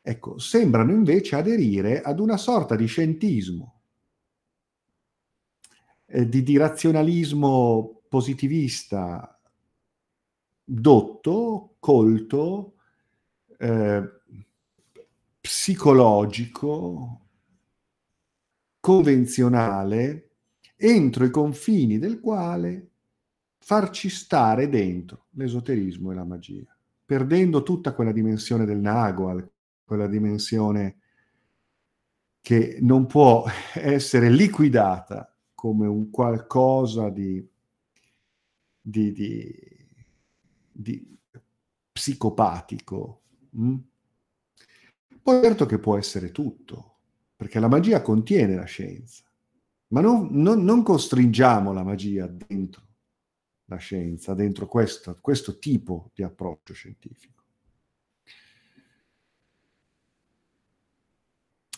ecco, 0.03 0.39
sembrano 0.39 0.91
invece 0.93 1.37
aderire 1.37 2.03
ad 2.03 2.19
una 2.19 2.37
sorta 2.37 2.75
di 2.75 2.87
scientismo, 2.87 3.81
eh, 6.07 6.29
di, 6.29 6.43
di 6.43 6.57
razionalismo 6.57 8.03
positivista 8.09 9.41
dotto, 10.65 11.77
colto, 11.79 12.75
eh, 13.59 14.03
psicologico, 15.41 17.26
convenzionale, 18.87 20.31
entro 20.77 21.25
i 21.25 21.31
confini 21.31 21.99
del 21.99 22.21
quale 22.21 22.91
farci 23.59 24.09
stare 24.09 24.69
dentro 24.69 25.27
l'esoterismo 25.31 26.13
e 26.13 26.15
la 26.15 26.23
magia, 26.23 26.73
perdendo 27.05 27.65
tutta 27.65 27.95
quella 27.95 28.13
dimensione 28.13 28.65
del 28.65 28.79
Nagual, 28.79 29.51
quella 29.83 30.07
dimensione 30.07 30.99
che 32.41 32.79
non 32.81 33.07
può 33.07 33.45
essere 33.75 34.31
liquidata 34.31 35.35
come 35.53 35.89
un 35.89 36.09
qualcosa 36.11 37.11
di, 37.11 37.45
di, 38.81 39.13
di 39.13 39.67
di 40.77 41.19
psicopatico. 41.91 43.23
Mm? 43.59 43.77
Poi 45.23 45.43
certo 45.43 45.67
che 45.67 45.81
può 45.81 45.97
essere 45.97 46.31
tutto, 46.31 46.96
perché 47.37 47.61
la 47.61 47.69
magia 47.69 48.03
contiene 48.03 48.57
la 48.57 48.65
scienza, 48.65 49.25
ma 49.89 50.01
non, 50.01 50.29
non, 50.33 50.65
non 50.65 50.83
costringiamo 50.83 51.73
la 51.73 51.85
magia 51.85 52.27
dentro 52.27 52.85
la 53.67 53.77
scienza, 53.77 54.35
dentro 54.35 54.67
questo, 54.67 55.19
questo 55.21 55.59
tipo 55.59 56.11
di 56.15 56.23
approccio 56.23 56.73
scientifico. 56.73 57.35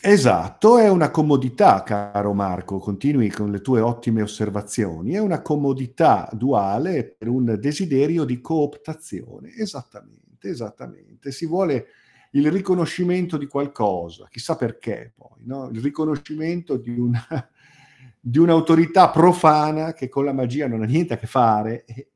Esatto, 0.01 0.79
è 0.79 0.89
una 0.89 1.11
comodità, 1.11 1.83
caro 1.83 2.33
Marco, 2.33 2.79
continui 2.79 3.31
con 3.31 3.51
le 3.51 3.61
tue 3.61 3.81
ottime 3.81 4.23
osservazioni, 4.23 5.15
è 5.15 5.19
una 5.19 5.43
comodità 5.43 6.29
duale 6.33 7.17
per 7.19 7.27
un 7.27 7.57
desiderio 7.59 8.25
di 8.25 8.41
cooptazione. 8.41 9.53
Esattamente, 9.57 10.51
esattamente. 10.51 11.33
Si 11.33 11.47
vuole 11.47 11.87
il 12.33 12.51
riconoscimento 12.51 13.37
di 13.37 13.47
qualcosa, 13.47 14.29
chissà 14.29 14.57
perché 14.57 15.13
poi, 15.17 15.45
no? 15.45 15.69
il 15.69 15.81
riconoscimento 15.81 16.77
di, 16.77 16.99
una, 16.99 17.25
di 18.21 18.39
un'autorità 18.39 19.11
profana 19.11 19.93
che 19.93 20.09
con 20.09 20.25
la 20.25 20.33
magia 20.33 20.69
non 20.69 20.83
ha 20.83 20.87
niente 20.87 21.15
a 21.15 21.19
che 21.19 21.27
fare 21.27 21.85
e, 21.85 22.11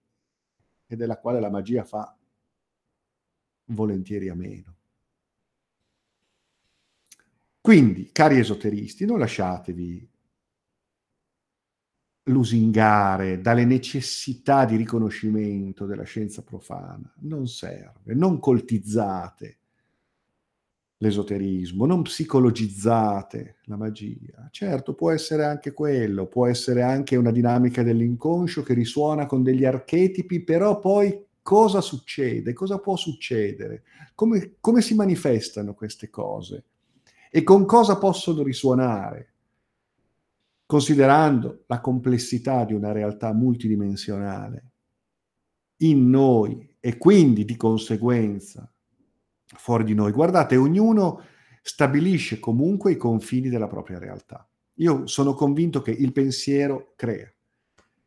e 0.86 0.96
della 0.96 1.18
quale 1.18 1.40
la 1.40 1.50
magia 1.50 1.84
fa 1.84 2.14
volentieri 3.66 4.28
a 4.28 4.34
meno. 4.34 4.76
Quindi, 7.60 8.10
cari 8.10 8.38
esoteristi, 8.38 9.06
non 9.06 9.20
lasciatevi 9.20 10.10
lusingare 12.24 13.40
dalle 13.40 13.64
necessità 13.64 14.64
di 14.64 14.76
riconoscimento 14.76 15.86
della 15.86 16.02
scienza 16.02 16.42
profana. 16.42 17.12
Non 17.20 17.46
serve, 17.46 18.14
non 18.14 18.40
coltizzate 18.40 19.58
l'esoterismo, 21.02 21.84
non 21.84 22.02
psicologizzate 22.02 23.56
la 23.64 23.76
magia. 23.76 24.48
Certo, 24.50 24.94
può 24.94 25.10
essere 25.10 25.44
anche 25.44 25.72
quello, 25.72 26.26
può 26.26 26.46
essere 26.46 26.82
anche 26.82 27.16
una 27.16 27.30
dinamica 27.30 27.82
dell'inconscio 27.82 28.62
che 28.62 28.74
risuona 28.74 29.26
con 29.26 29.42
degli 29.42 29.64
archetipi, 29.64 30.42
però 30.42 30.78
poi 30.78 31.26
cosa 31.42 31.80
succede? 31.80 32.52
Cosa 32.52 32.78
può 32.78 32.96
succedere? 32.96 33.82
Come, 34.14 34.54
come 34.60 34.80
si 34.80 34.94
manifestano 34.94 35.74
queste 35.74 36.08
cose? 36.08 36.64
e 37.34 37.42
con 37.44 37.64
cosa 37.64 37.96
possono 37.96 38.42
risuonare, 38.42 39.32
considerando 40.66 41.64
la 41.66 41.80
complessità 41.80 42.66
di 42.66 42.74
una 42.74 42.92
realtà 42.92 43.32
multidimensionale 43.32 44.70
in 45.78 46.10
noi 46.10 46.76
e 46.78 46.98
quindi 46.98 47.46
di 47.46 47.56
conseguenza 47.56 48.70
fuori 49.54 49.84
di 49.84 49.94
noi. 49.94 50.12
Guardate, 50.12 50.56
ognuno 50.56 51.22
stabilisce 51.62 52.38
comunque 52.38 52.92
i 52.92 52.96
confini 52.96 53.48
della 53.48 53.68
propria 53.68 53.98
realtà. 53.98 54.46
Io 54.76 55.06
sono 55.06 55.34
convinto 55.34 55.82
che 55.82 55.90
il 55.90 56.12
pensiero 56.12 56.92
crea, 56.96 57.32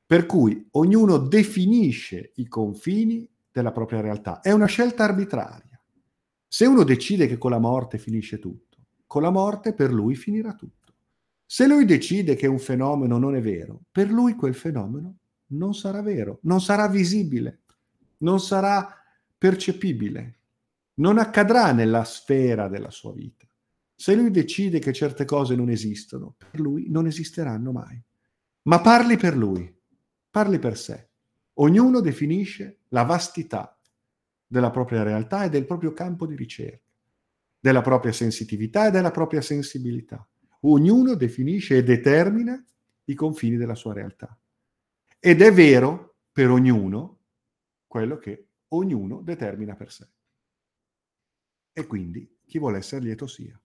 per 0.06 0.26
cui 0.26 0.68
ognuno 0.72 1.18
definisce 1.18 2.32
i 2.36 2.48
confini 2.48 3.30
della 3.52 3.72
propria 3.72 4.02
realtà. 4.02 4.42
È 4.42 4.52
una 4.52 4.66
scelta 4.66 5.04
arbitraria. 5.04 5.80
Se 6.48 6.66
uno 6.66 6.84
decide 6.84 7.28
che 7.28 7.38
con 7.38 7.52
la 7.52 7.60
morte 7.60 7.98
finisce 7.98 8.40
tutto, 8.40 8.78
con 9.08 9.22
la 9.22 9.30
morte 9.30 9.74
per 9.74 9.94
lui 9.94 10.16
finirà 10.16 10.54
tutto. 10.54 10.94
Se 11.46 11.68
lui 11.68 11.86
decide 11.86 12.36
che 12.36 12.48
un 12.48 12.60
fenomeno 12.60 13.18
non 13.18 13.36
è 13.36 13.42
vero, 13.42 13.82
per 13.92 14.10
lui 14.10 14.34
quel 14.34 14.56
fenomeno 14.56 15.18
non 15.48 15.76
sarà 15.76 16.02
vero, 16.02 16.40
non 16.44 16.60
sarà 16.60 16.88
visibile, 16.88 17.62
non 18.20 18.40
sarà 18.40 18.90
percepibile, 19.38 20.40
non 20.96 21.18
accadrà 21.18 21.72
nella 21.72 22.04
sfera 22.04 22.68
della 22.68 22.92
sua 22.92 23.14
vita. 23.14 23.46
Se 23.96 24.16
lui 24.16 24.32
decide 24.32 24.80
che 24.80 24.94
certe 24.94 25.26
cose 25.26 25.56
non 25.56 25.70
esistono, 25.70 26.36
per 26.38 26.60
lui 26.60 26.90
non 26.90 27.08
esisteranno 27.08 27.72
mai. 27.72 28.02
Ma 28.64 28.82
parli 28.82 29.18
per 29.18 29.38
lui, 29.38 29.74
parli 30.30 30.60
per 30.60 30.78
sé. 30.78 31.10
Ognuno 31.56 32.02
definisce 32.02 32.82
la 32.90 33.04
vastità 33.04 33.80
della 34.46 34.72
propria 34.72 35.04
realtà 35.04 35.44
e 35.44 35.50
del 35.50 35.66
proprio 35.66 35.94
campo 35.94 36.26
di 36.26 36.36
ricerca 36.36 36.84
della 37.66 37.82
propria 37.82 38.12
sensitività 38.12 38.86
e 38.86 38.92
della 38.92 39.10
propria 39.10 39.42
sensibilità. 39.42 40.24
Ognuno 40.62 41.16
definisce 41.16 41.78
e 41.78 41.84
determina 41.84 42.64
i 43.06 43.16
confini 43.16 43.58
della 43.58 43.74
sua 43.74 43.92
realtà. 43.92 44.38
Ed 45.20 45.42
è 45.42 45.52
vero 45.52 46.18
per 46.32 46.52
ognuno 46.52 47.22
quello 47.88 48.18
che 48.18 48.50
ognuno 48.68 49.22
determina 49.22 49.74
per 49.74 49.92
sé. 49.92 50.08
E 51.78 51.86
quindi 51.88 52.26
chi 52.46 52.58
vuole 52.58 52.78
essere 52.78 53.04
lieto 53.04 53.28
sia. 53.28 53.60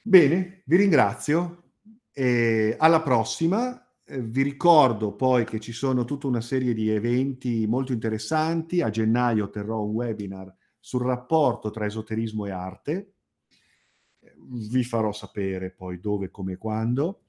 Bene, 0.00 0.62
vi 0.66 0.76
ringrazio 0.76 1.72
e 2.12 2.76
alla 2.78 3.02
prossima. 3.02 3.84
Eh, 4.04 4.22
vi 4.22 4.42
ricordo 4.42 5.16
poi 5.16 5.44
che 5.44 5.58
ci 5.58 5.72
sono 5.72 6.04
tutta 6.04 6.28
una 6.28 6.40
serie 6.40 6.74
di 6.74 6.90
eventi 6.90 7.66
molto 7.66 7.92
interessanti. 7.92 8.80
A 8.82 8.88
gennaio 8.88 9.50
terrò 9.50 9.82
un 9.82 9.94
webinar 9.94 10.54
sul 10.78 11.02
rapporto 11.02 11.70
tra 11.70 11.86
esoterismo 11.86 12.46
e 12.46 12.50
arte. 12.52 13.14
Vi 14.36 14.84
farò 14.84 15.10
sapere 15.10 15.72
poi 15.72 15.98
dove, 15.98 16.30
come 16.30 16.52
e 16.52 16.56
quando. 16.56 17.24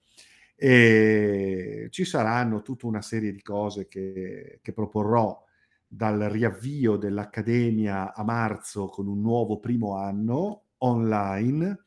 E 0.55 1.87
ci 1.89 2.05
saranno 2.05 2.61
tutta 2.61 2.85
una 2.85 3.01
serie 3.01 3.31
di 3.31 3.41
cose 3.41 3.87
che, 3.87 4.59
che 4.61 4.71
proporrò 4.71 5.47
dal 5.91 6.19
riavvio 6.19 6.97
dell'Accademia 6.97 8.13
a 8.13 8.23
marzo 8.23 8.85
con 8.85 9.07
un 9.07 9.19
nuovo 9.21 9.59
primo 9.59 9.95
anno 9.95 10.65
online, 10.77 11.79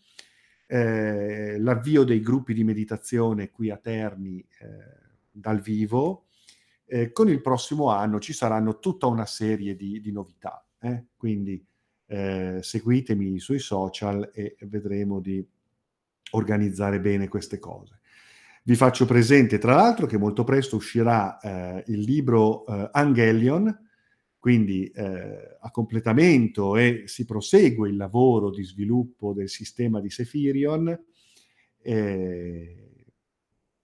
eh, 0.67 1.57
l'avvio 1.61 2.03
dei 2.03 2.21
gruppi 2.21 2.53
di 2.53 2.65
meditazione 2.65 3.51
qui 3.51 3.71
a 3.71 3.77
Terni 3.77 4.41
eh, 4.41 4.47
dal 5.31 5.61
vivo. 5.61 6.27
Eh, 6.85 7.13
con 7.13 7.29
il 7.29 7.41
prossimo 7.41 7.91
anno 7.91 8.19
ci 8.19 8.33
saranno 8.33 8.81
tutta 8.81 9.07
una 9.07 9.25
serie 9.25 9.77
di, 9.77 10.01
di 10.01 10.11
novità, 10.11 10.67
eh. 10.81 11.07
quindi 11.17 11.65
eh, 12.07 12.59
seguitemi 12.61 13.39
sui 13.39 13.61
social 13.61 14.31
e 14.35 14.57
vedremo 14.63 15.21
di 15.21 15.47
organizzare 16.33 17.01
bene 17.01 17.29
queste 17.29 17.59
cose. 17.59 18.01
Vi 18.65 18.75
faccio 18.77 19.07
presente, 19.07 19.59
tra 19.59 19.75
l'altro, 19.75 20.07
che 20.07 20.19
molto 20.19 20.45
presto 20.45 20.77
uscirà 20.77 21.39
eh, 21.41 21.85
il 21.89 22.01
libro 22.01 22.67
eh, 22.67 22.89
Angelion, 22.93 23.91
quindi 24.43 24.87
eh, 24.89 25.57
a 25.61 25.71
completamento 25.71 26.77
e 26.77 27.05
si 27.07 27.25
prosegue 27.25 27.89
il 27.89 27.95
lavoro 27.95 28.51
di 28.51 28.65
sviluppo 28.65 29.33
del 29.33 29.49
sistema 29.49 30.01
di 30.01 30.11
Sephirion. 30.11 31.01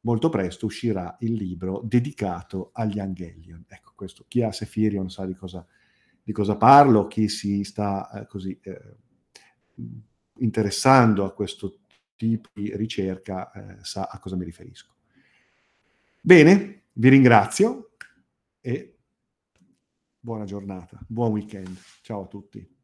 molto 0.00 0.28
presto 0.28 0.66
uscirà 0.66 1.16
il 1.20 1.34
libro 1.34 1.80
dedicato 1.84 2.70
agli 2.72 2.98
Angelion. 2.98 3.66
Ecco, 3.68 3.92
questo, 3.94 4.24
chi 4.26 4.42
ha 4.42 4.50
Sephirion 4.50 5.08
sa 5.08 5.26
di 5.26 5.34
cosa, 5.36 5.64
di 6.24 6.32
cosa 6.32 6.56
parlo, 6.56 7.06
chi 7.06 7.28
si 7.28 7.62
sta 7.62 8.10
eh, 8.10 8.26
così 8.26 8.58
eh, 8.60 8.96
interessando 10.38 11.24
a 11.24 11.32
questo 11.34 11.82
tipo 12.16 12.48
di 12.52 12.76
ricerca 12.76 13.52
eh, 13.52 13.76
sa 13.84 14.08
a 14.10 14.18
cosa 14.18 14.34
mi 14.34 14.44
riferisco. 14.44 14.92
Bene, 16.20 16.82
vi 16.94 17.10
ringrazio 17.10 17.92
e 18.60 18.97
buona 20.20 20.44
giornata, 20.44 20.98
buon 21.06 21.32
weekend. 21.32 21.76
Ciao 22.02 22.22
a 22.22 22.26
tutti. 22.26 22.77